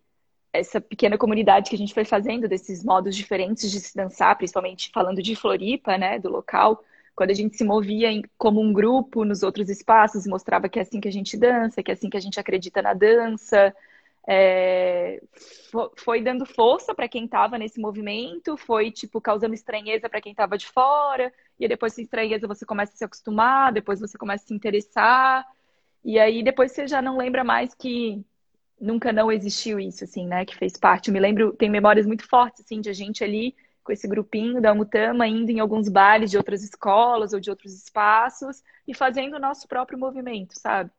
[0.54, 4.92] essa pequena comunidade que a gente foi fazendo desses modos diferentes de se dançar, principalmente
[4.94, 6.84] falando de Floripa, né, do local,
[7.16, 10.82] quando a gente se movia em, como um grupo nos outros espaços, mostrava que é
[10.82, 13.74] assim que a gente dança, que é assim que a gente acredita na dança,
[14.28, 15.22] é,
[15.98, 20.58] foi dando força para quem estava nesse movimento, foi tipo causando estranheza para quem estava
[20.58, 24.48] de fora, e depois essa estranheza você começa a se acostumar, depois você começa a
[24.48, 25.46] se interessar,
[26.04, 28.24] e aí depois você já não lembra mais que
[28.80, 30.46] nunca não existiu isso, assim, né?
[30.46, 31.10] Que fez parte.
[31.10, 34.62] Eu me lembro, tem memórias muito fortes, assim, de a gente ali com esse grupinho
[34.62, 39.36] da Mutama indo em alguns bailes de outras escolas ou de outros espaços e fazendo
[39.36, 40.92] o nosso próprio movimento, sabe?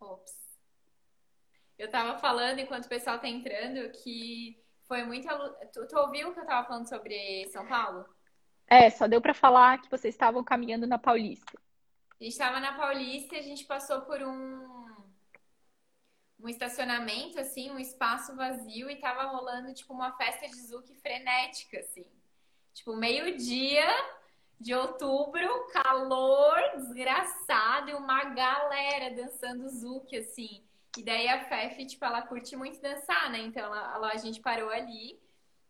[0.00, 0.34] Ops.
[1.78, 4.58] Eu tava falando enquanto o pessoal tá entrando que
[4.88, 5.28] foi muito.
[5.72, 8.06] Tu, tu ouviu o que eu tava falando sobre São Paulo?
[8.66, 11.58] É, só deu para falar que vocês estavam caminhando na Paulista.
[12.20, 14.88] A gente estava na Paulista e a gente passou por um
[16.40, 21.80] um estacionamento assim, um espaço vazio e tava rolando tipo uma festa de zouk frenética
[21.80, 22.06] assim.
[22.72, 23.84] Tipo, meio-dia
[24.60, 30.67] de outubro, calor desgraçado e uma galera dançando zouk assim.
[30.98, 33.38] E daí a Fefe, tipo, ela curte muito dançar, né?
[33.38, 35.18] Então ela, a gente parou ali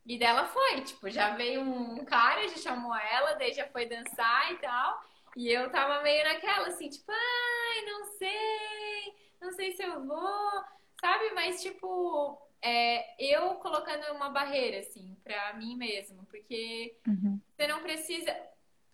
[0.06, 4.52] e dela foi, tipo, já veio um cara, já chamou ela, daí já foi dançar
[4.52, 5.02] e tal.
[5.36, 10.64] E eu tava meio naquela, assim, tipo, ai, não sei, não sei se eu vou,
[10.98, 11.30] sabe?
[11.34, 17.38] Mas, tipo, é, eu colocando uma barreira, assim, pra mim mesmo, porque uhum.
[17.54, 18.34] você não precisa.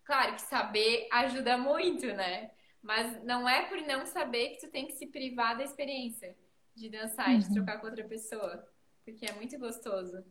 [0.05, 2.51] Claro que saber ajuda muito, né?
[2.85, 6.37] Mas não é por não saber que tu tem que se privar da experiência
[6.77, 7.55] de dançar e de uhum.
[7.55, 8.63] trocar com outra pessoa.
[9.07, 10.23] Porque é muito gostoso.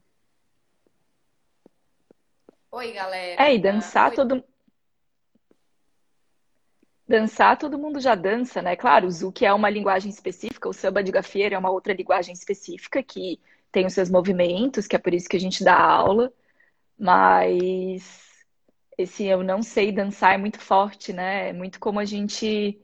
[2.72, 3.44] Oi, galera.
[3.44, 4.16] É, e dançar Oi.
[4.16, 4.44] todo
[7.08, 8.76] Dançar, todo mundo já dança, né?
[8.76, 12.34] Claro, o Zouk é uma linguagem específica, o samba de gafieira é uma outra linguagem
[12.34, 13.40] específica que
[13.72, 16.32] tem os seus movimentos, que é por isso que a gente dá aula,
[16.98, 18.23] mas
[18.98, 21.50] esse eu não sei dançar é muito forte, né?
[21.50, 22.80] É muito como a gente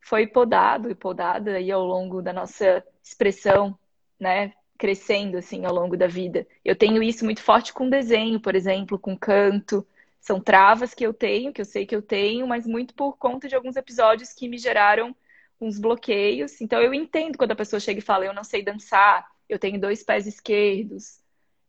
[0.00, 3.78] foi podado e podada aí ao longo da nossa expressão,
[4.18, 4.52] né?
[4.78, 6.46] crescendo assim ao longo da vida.
[6.64, 9.86] Eu tenho isso muito forte com desenho, por exemplo, com canto.
[10.20, 13.48] São travas que eu tenho, que eu sei que eu tenho, mas muito por conta
[13.48, 15.14] de alguns episódios que me geraram
[15.60, 16.60] uns bloqueios.
[16.60, 19.80] Então eu entendo quando a pessoa chega e fala: "Eu não sei dançar, eu tenho
[19.80, 21.20] dois pés esquerdos".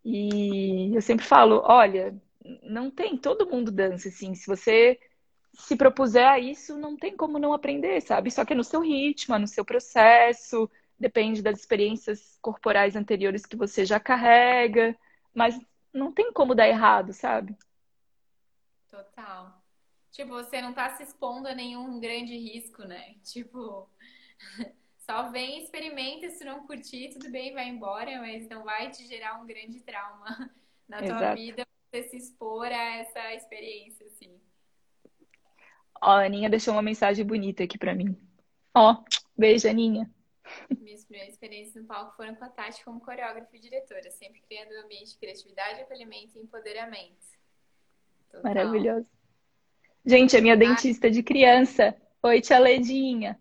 [0.04, 2.16] E eu sempre falo: "Olha,
[2.64, 4.36] não tem, todo mundo dança assim.
[4.36, 5.00] Se você
[5.54, 8.30] se propuser a isso, não tem como não aprender, sabe?
[8.30, 10.70] Só que é no seu ritmo, é no seu processo,
[11.00, 14.98] depende das experiências corporais anteriores que você já carrega,
[15.34, 15.60] mas
[15.93, 17.56] não tem como dar errado, sabe?
[18.89, 19.64] Total.
[20.12, 23.16] Tipo, você não tá se expondo a nenhum grande risco, né?
[23.24, 23.89] Tipo,
[25.00, 29.41] só vem, experimenta, se não curtir, tudo bem, vai embora, mas não vai te gerar
[29.41, 30.26] um grande trauma
[30.88, 31.36] na tua Exato.
[31.36, 31.66] vida
[31.96, 34.38] você se expor a essa experiência, assim.
[36.02, 38.18] Ó, a Aninha deixou uma mensagem bonita aqui para mim.
[38.74, 39.02] Ó,
[39.38, 40.10] beijo, Aninha.
[40.80, 44.74] Minhas primeiras experiências no palco foram com a Tati como coreógrafa e diretora, sempre criando
[44.74, 47.26] um ambiente de criatividade, acolhimento e empoderamento.
[48.30, 48.43] Total.
[48.43, 49.08] Maravilhoso.
[50.06, 51.96] Gente, é minha dentista de criança.
[52.22, 53.39] Oi, tia Ledinha.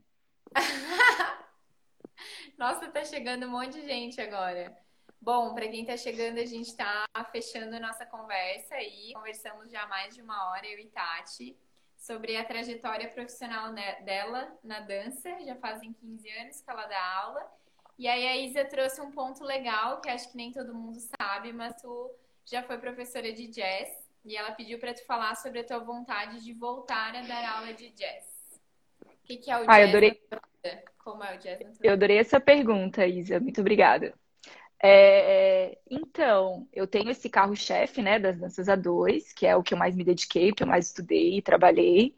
[2.56, 4.83] Nossa, tá chegando um monte de gente agora.
[5.24, 9.86] Bom, para quem está chegando, a gente está fechando a nossa conversa e conversamos já
[9.86, 11.56] mais de uma hora, eu e Tati,
[11.96, 13.72] sobre a trajetória profissional
[14.04, 15.30] dela na dança.
[15.40, 17.50] Já fazem 15 anos que ela dá aula.
[17.98, 21.54] E aí a Isa trouxe um ponto legal que acho que nem todo mundo sabe,
[21.54, 22.10] mas tu
[22.44, 23.88] já foi professora de jazz
[24.26, 27.72] e ela pediu para tu falar sobre a tua vontade de voltar a dar aula
[27.72, 28.60] de jazz.
[29.00, 29.80] O que, que é o ah, jazz?
[29.80, 30.22] Eu adorei...
[31.02, 31.78] Como é o jazz?
[31.82, 33.40] Eu adorei essa pergunta, Isa.
[33.40, 34.12] Muito obrigada.
[34.86, 39.72] É, então, eu tenho esse carro-chefe, né, das danças a dois, que é o que
[39.72, 42.14] eu mais me dediquei, que eu mais estudei e trabalhei.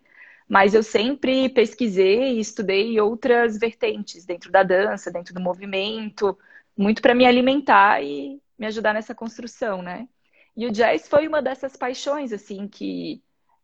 [0.48, 6.36] Mas eu sempre pesquisei e estudei outras vertentes dentro da dança, dentro do movimento,
[6.76, 10.08] muito para me alimentar e me ajudar nessa construção, né?
[10.56, 13.22] E o jazz foi uma dessas paixões, assim, que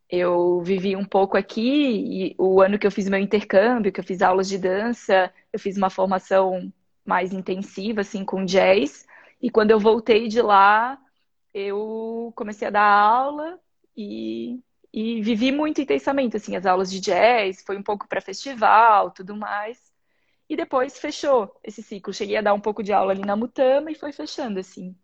[0.08, 4.04] eu vivi um pouco aqui, e o ano que eu fiz meu intercâmbio, que eu
[4.04, 6.72] fiz aulas de dança, eu fiz uma formação
[7.04, 9.06] mais intensiva, assim, com jazz.
[9.40, 10.98] E quando eu voltei de lá,
[11.54, 13.58] eu comecei a dar aula
[13.96, 14.60] e,
[14.92, 19.36] e vivi muito intensamente, assim, as aulas de jazz, foi um pouco para festival, tudo
[19.36, 19.92] mais.
[20.48, 22.12] E depois fechou esse ciclo.
[22.12, 24.94] Cheguei a dar um pouco de aula ali na Mutama e foi fechando, assim.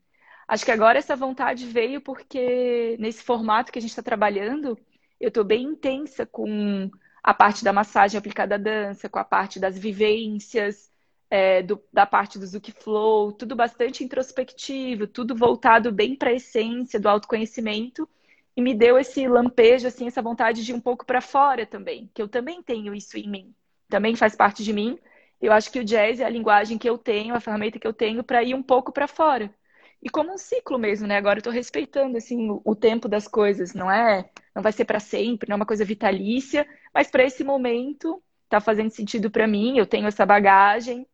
[0.46, 4.78] Acho que agora essa vontade veio porque nesse formato que a gente está trabalhando,
[5.20, 6.90] eu estou bem intensa com
[7.22, 10.87] a parte da massagem aplicada à dança, com a parte das vivências,
[11.30, 16.34] é, do, da parte do Zuki Flow, tudo bastante introspectivo, tudo voltado bem para a
[16.34, 18.08] essência do autoconhecimento
[18.56, 22.10] e me deu esse lampejo, assim, essa vontade de ir um pouco para fora também,
[22.14, 23.54] que eu também tenho isso em mim,
[23.88, 24.98] também faz parte de mim.
[25.40, 27.92] Eu acho que o jazz é a linguagem que eu tenho, a ferramenta que eu
[27.92, 29.54] tenho para ir um pouco para fora
[30.02, 31.16] e como um ciclo mesmo, né?
[31.16, 34.30] Agora eu tô respeitando assim o, o tempo das coisas, não é?
[34.54, 38.60] Não vai ser para sempre, não é uma coisa vitalícia, mas para esse momento tá
[38.60, 41.06] fazendo sentido para mim, eu tenho essa bagagem.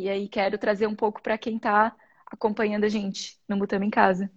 [0.00, 1.94] E aí quero trazer um pouco para quem tá
[2.26, 4.30] acompanhando a gente no Mutama em Casa.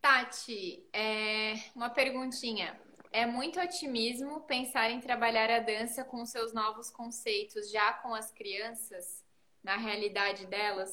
[0.00, 1.54] Tati, é...
[1.74, 2.78] uma perguntinha.
[3.10, 8.30] É muito otimismo pensar em trabalhar a dança com seus novos conceitos já com as
[8.32, 9.24] crianças?
[9.64, 10.92] na realidade delas?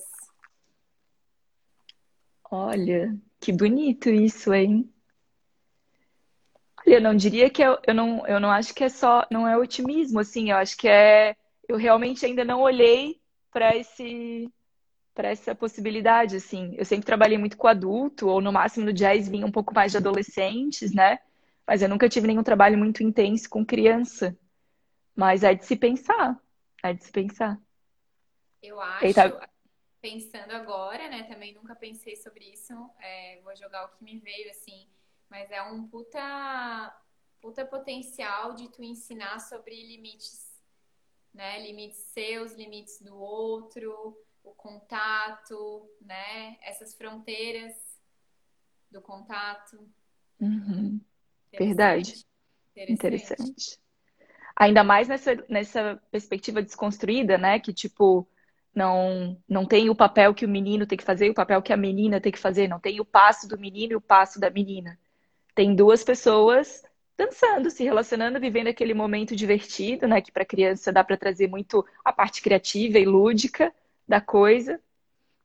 [2.49, 4.91] Olha, que bonito isso, hein?
[6.79, 9.47] Olha, eu não diria que eu, eu não, eu não acho que é só, não
[9.47, 11.35] é otimismo, assim, eu acho que é,
[11.67, 14.51] eu realmente ainda não olhei para esse,
[15.13, 16.73] para essa possibilidade, assim.
[16.77, 19.91] Eu sempre trabalhei muito com adulto, ou no máximo no jazz vinha um pouco mais
[19.91, 21.19] de adolescentes, né?
[21.65, 24.37] Mas eu nunca tive nenhum trabalho muito intenso com criança.
[25.15, 26.41] Mas é de se pensar,
[26.83, 27.59] é de se pensar.
[28.61, 29.49] Eu acho, Eita.
[29.99, 31.23] pensando agora, né?
[31.23, 32.73] Também nunca pensei sobre isso.
[32.99, 34.87] É, vou jogar o que me veio, assim.
[35.29, 36.95] Mas é um puta,
[37.41, 40.50] puta potencial de tu ensinar sobre limites,
[41.33, 41.61] né?
[41.61, 46.57] Limites seus, limites do outro, o contato, né?
[46.61, 47.73] Essas fronteiras
[48.89, 49.77] do contato.
[50.39, 50.99] Uhum.
[51.51, 52.25] Verdade.
[52.75, 52.93] Interessante.
[52.93, 53.79] Interessante.
[54.55, 57.59] Ainda mais nessa, nessa perspectiva desconstruída, né?
[57.59, 58.27] Que, tipo,
[58.73, 61.73] não, não tem o papel que o menino tem que fazer e o papel que
[61.73, 62.67] a menina tem que fazer.
[62.67, 64.99] Não tem o passo do menino e o passo da menina.
[65.55, 66.83] Tem duas pessoas
[67.21, 70.21] dançando, se relacionando, vivendo aquele momento divertido, né?
[70.21, 73.73] Que para criança dá para trazer muito a parte criativa e lúdica
[74.07, 74.81] da coisa.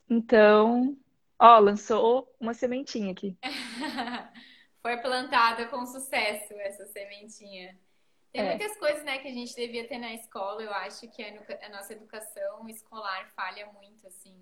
[0.09, 0.97] Então,
[1.39, 3.37] ó, lançou uma sementinha aqui.
[4.81, 7.77] Foi plantada com sucesso essa sementinha.
[8.33, 8.57] Tem é.
[8.57, 10.63] muitas coisas, né, que a gente devia ter na escola.
[10.63, 14.35] Eu acho que a, nossa educação escolar falha muito, assim.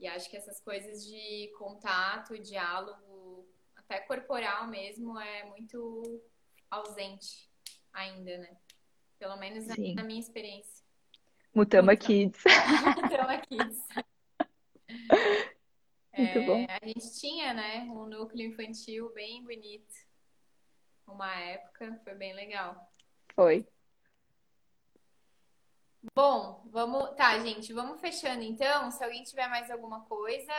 [0.00, 6.20] E acho que essas coisas de contato, diálogo, até corporal mesmo, é muito
[6.72, 7.48] ausente
[7.92, 8.56] ainda, né?
[9.18, 9.94] Pelo menos Sim.
[9.94, 10.82] na minha experiência.
[11.54, 12.42] Mutama Kids.
[12.96, 13.78] Mutama Kids.
[16.16, 16.66] Muito é, bom.
[16.68, 19.94] A gente tinha, né, um núcleo infantil bem bonito.
[21.06, 22.90] Uma época, foi bem legal.
[23.34, 23.66] Foi.
[26.14, 27.14] Bom, vamos.
[27.16, 28.90] Tá, gente, vamos fechando então.
[28.90, 30.52] Se alguém tiver mais alguma coisa,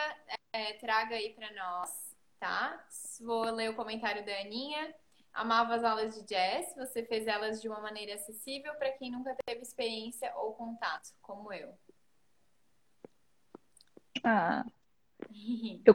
[0.52, 2.84] é, traga aí para nós, tá?
[3.20, 4.94] Vou ler o comentário da Aninha.
[5.34, 9.36] Amava as aulas de jazz, você fez elas de uma maneira acessível para quem nunca
[9.44, 11.76] teve experiência ou contato, como eu.
[14.22, 14.64] Ah.
[15.84, 15.94] eu,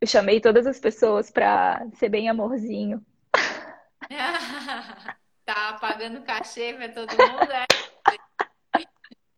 [0.00, 3.04] eu chamei todas as pessoas para ser bem amorzinho.
[5.48, 7.64] Tá pagando cachê pra todo mundo, é?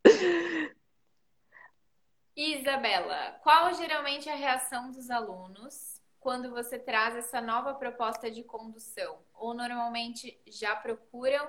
[2.35, 8.45] Isabela, qual geralmente é a reação dos alunos quando você traz essa nova proposta de
[8.45, 9.18] condução?
[9.35, 11.49] Ou normalmente já procuram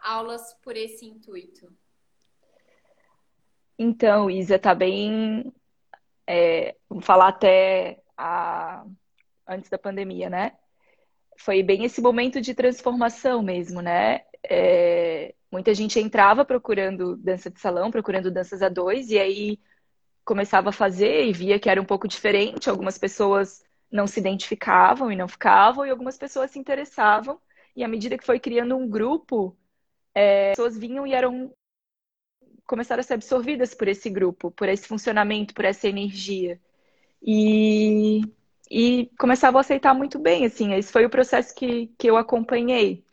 [0.00, 1.72] aulas por esse intuito?
[3.78, 5.50] Então, Isa, tá bem.
[6.26, 8.84] É, vou falar até a,
[9.48, 10.52] antes da pandemia, né?
[11.38, 14.20] Foi bem esse momento de transformação mesmo, né?
[14.44, 19.58] É, muita gente entrava procurando dança de salão, procurando danças a dois, e aí
[20.22, 22.68] começava a fazer e via que era um pouco diferente.
[22.68, 27.40] Algumas pessoas não se identificavam e não ficavam, e algumas pessoas se interessavam.
[27.74, 29.56] E à medida que foi criando um grupo,
[30.14, 31.52] é, pessoas vinham e eram
[32.66, 36.60] começaram a ser absorvidas por esse grupo, por esse funcionamento, por essa energia.
[37.20, 38.20] E,
[38.70, 43.04] e começavam a aceitar muito bem, assim, esse foi o processo que, que eu acompanhei.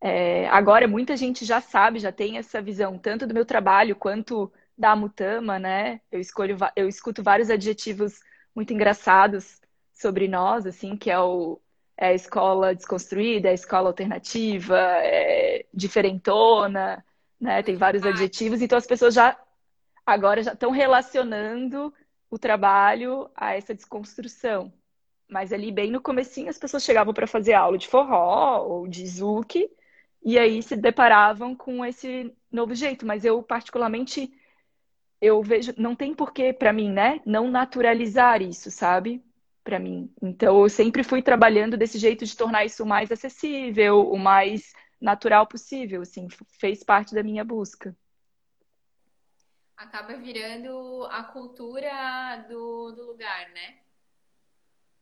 [0.00, 4.52] É, agora, muita gente já sabe, já tem essa visão, tanto do meu trabalho quanto
[4.78, 6.00] da Mutama, né?
[6.10, 8.20] Eu escolho, eu escuto vários adjetivos
[8.54, 9.60] muito engraçados
[10.04, 11.58] sobre nós, assim, que é o
[11.96, 17.04] é a escola desconstruída, é a escola alternativa, é diferentona,
[17.40, 17.62] né?
[17.62, 19.38] Tem vários adjetivos, então as pessoas já
[20.04, 21.94] agora já estão relacionando
[22.30, 24.72] o trabalho a essa desconstrução.
[25.28, 29.06] Mas ali bem no comecinho as pessoas chegavam para fazer aula de forró ou de
[29.06, 29.70] zouk
[30.22, 34.32] e aí se deparavam com esse novo jeito, mas eu particularmente
[35.20, 39.22] eu vejo não tem porquê para mim, né, não naturalizar isso, sabe?
[39.64, 40.12] Para mim.
[40.22, 44.72] Então eu sempre fui trabalhando desse jeito de tornar isso o mais acessível, o mais
[45.00, 46.28] natural possível, assim,
[46.60, 47.96] fez parte da minha busca
[49.76, 53.78] acaba virando a cultura do, do lugar, né?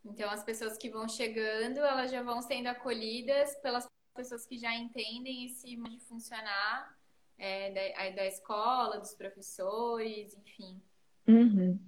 [0.04, 4.74] Então, as pessoas que vão chegando, elas já vão sendo acolhidas pelas pessoas que já
[4.74, 6.98] entendem esse modo de funcionar
[7.38, 10.82] é, da, da escola, dos professores, enfim.
[11.28, 11.78] Uhum.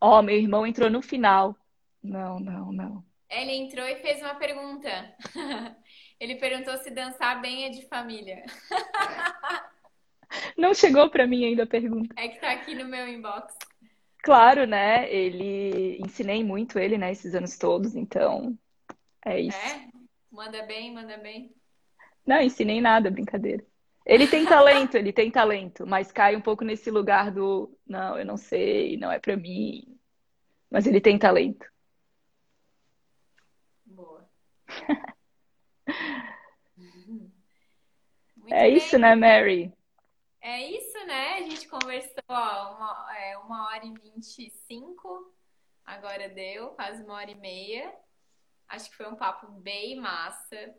[0.00, 1.56] Ó, oh, meu irmão entrou no final.
[2.02, 3.04] Não, não, não.
[3.28, 4.88] Ele entrou e fez uma pergunta.
[6.20, 8.44] Ele perguntou se dançar bem é de família.
[10.56, 12.14] Não chegou para mim ainda a pergunta.
[12.18, 13.54] É que tá aqui no meu inbox.
[14.22, 15.10] Claro, né?
[15.12, 18.58] Ele ensinei muito ele, né, esses anos todos, então
[19.24, 19.56] é isso.
[19.56, 19.88] É?
[20.30, 21.54] Manda bem, manda bem.
[22.26, 23.64] Não, ensinei nada, brincadeira.
[24.08, 28.24] Ele tem talento, ele tem talento, mas cai um pouco nesse lugar do não, eu
[28.24, 30.00] não sei, não é para mim.
[30.70, 31.66] Mas ele tem talento.
[33.84, 34.26] Boa.
[38.46, 38.76] é bem.
[38.78, 39.70] isso, né, Mary?
[40.40, 41.34] É isso, né?
[41.34, 45.34] A gente conversou ó, uma, é, uma hora e vinte e cinco.
[45.84, 47.94] Agora deu, quase uma hora e meia.
[48.68, 50.74] Acho que foi um papo bem massa,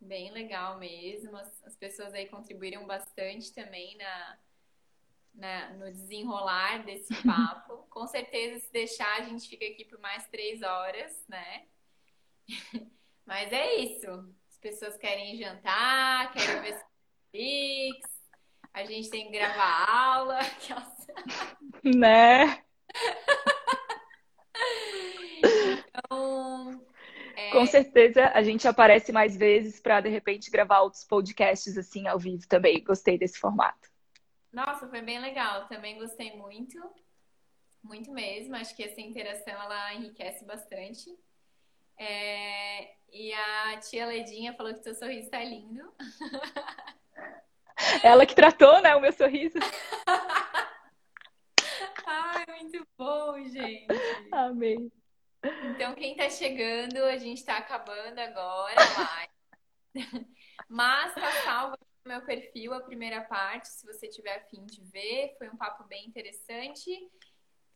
[0.00, 1.36] bem legal mesmo.
[1.36, 4.38] As, as pessoas aí contribuíram bastante também na,
[5.34, 7.86] na, no desenrolar desse papo.
[7.90, 11.66] Com certeza, se deixar, a gente fica aqui por mais três horas, né?
[13.26, 14.08] Mas é isso.
[14.48, 16.80] As pessoas querem jantar, querem ver
[17.32, 18.08] Netflix,
[18.72, 20.38] a gente tem que gravar aula.
[21.84, 22.62] Né?
[25.38, 26.49] então, é...
[27.50, 32.18] Com certeza a gente aparece mais vezes para de repente gravar outros podcasts assim ao
[32.18, 32.82] vivo também.
[32.82, 33.90] Gostei desse formato.
[34.52, 35.66] Nossa, foi bem legal.
[35.68, 36.78] Também gostei muito.
[37.82, 38.56] Muito mesmo.
[38.56, 41.16] Acho que essa interação ela enriquece bastante.
[41.98, 42.94] É...
[43.12, 45.92] E a tia Ledinha falou que seu sorriso está lindo.
[48.02, 49.58] Ela que tratou, né, o meu sorriso.
[52.06, 53.86] Ai, muito bom, gente.
[54.30, 54.90] Amei.
[55.42, 58.76] Então, quem tá chegando, a gente tá acabando agora
[60.68, 65.34] Mas tá salvo no meu perfil a primeira parte, se você tiver afim de ver.
[65.38, 66.90] Foi um papo bem interessante.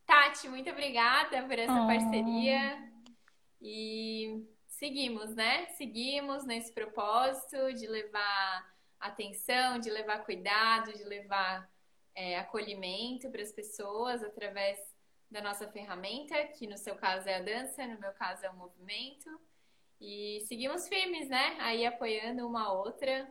[0.06, 1.86] Tati, muito obrigada por essa oh.
[1.86, 2.92] parceria.
[3.60, 5.66] E seguimos, né?
[5.68, 11.68] Seguimos nesse propósito de levar atenção, de levar cuidado, de levar
[12.14, 14.78] é, acolhimento para as pessoas através
[15.30, 18.56] da nossa ferramenta, que no seu caso é a dança, no meu caso é o
[18.56, 19.30] movimento.
[20.00, 21.56] E seguimos firmes, né?
[21.60, 23.28] Aí apoiando uma outra,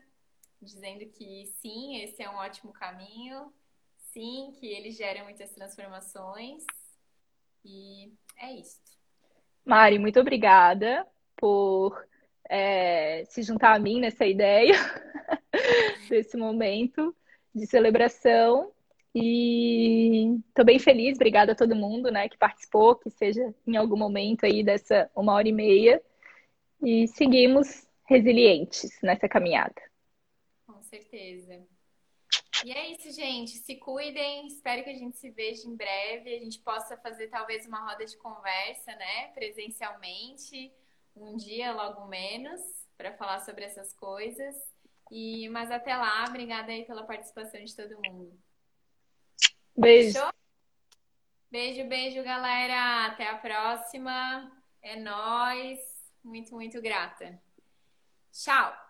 [0.61, 3.53] dizendo que sim, esse é um ótimo caminho,
[4.11, 6.63] sim, que ele gera muitas transformações.
[7.63, 8.81] E é isso.
[9.65, 12.05] Mari, muito obrigada por
[12.49, 14.73] é, se juntar a mim nessa ideia.
[16.09, 17.15] desse momento
[17.53, 18.72] de celebração.
[19.16, 23.97] E estou bem feliz, obrigada a todo mundo né, que participou, que seja em algum
[23.97, 26.01] momento aí dessa uma hora e meia.
[26.82, 29.82] E seguimos resilientes nessa caminhada.
[30.66, 31.64] Com certeza.
[32.66, 33.51] E é isso, gente.
[33.51, 34.47] Se cuidem.
[34.47, 36.36] Espero que a gente se veja em breve.
[36.36, 39.28] A gente possa fazer talvez uma roda de conversa, né?
[39.34, 40.72] Presencialmente,
[41.16, 42.61] um dia, logo menos,
[42.97, 44.55] para falar sobre essas coisas.
[45.11, 48.34] E, mas até lá, obrigada aí pela participação de todo mundo.
[49.76, 50.19] Beijo.
[51.51, 53.07] Beijo, beijo, galera.
[53.07, 54.51] Até a próxima.
[54.82, 55.80] É nós.
[56.24, 57.39] Muito, muito grata.
[58.32, 58.82] Tchau.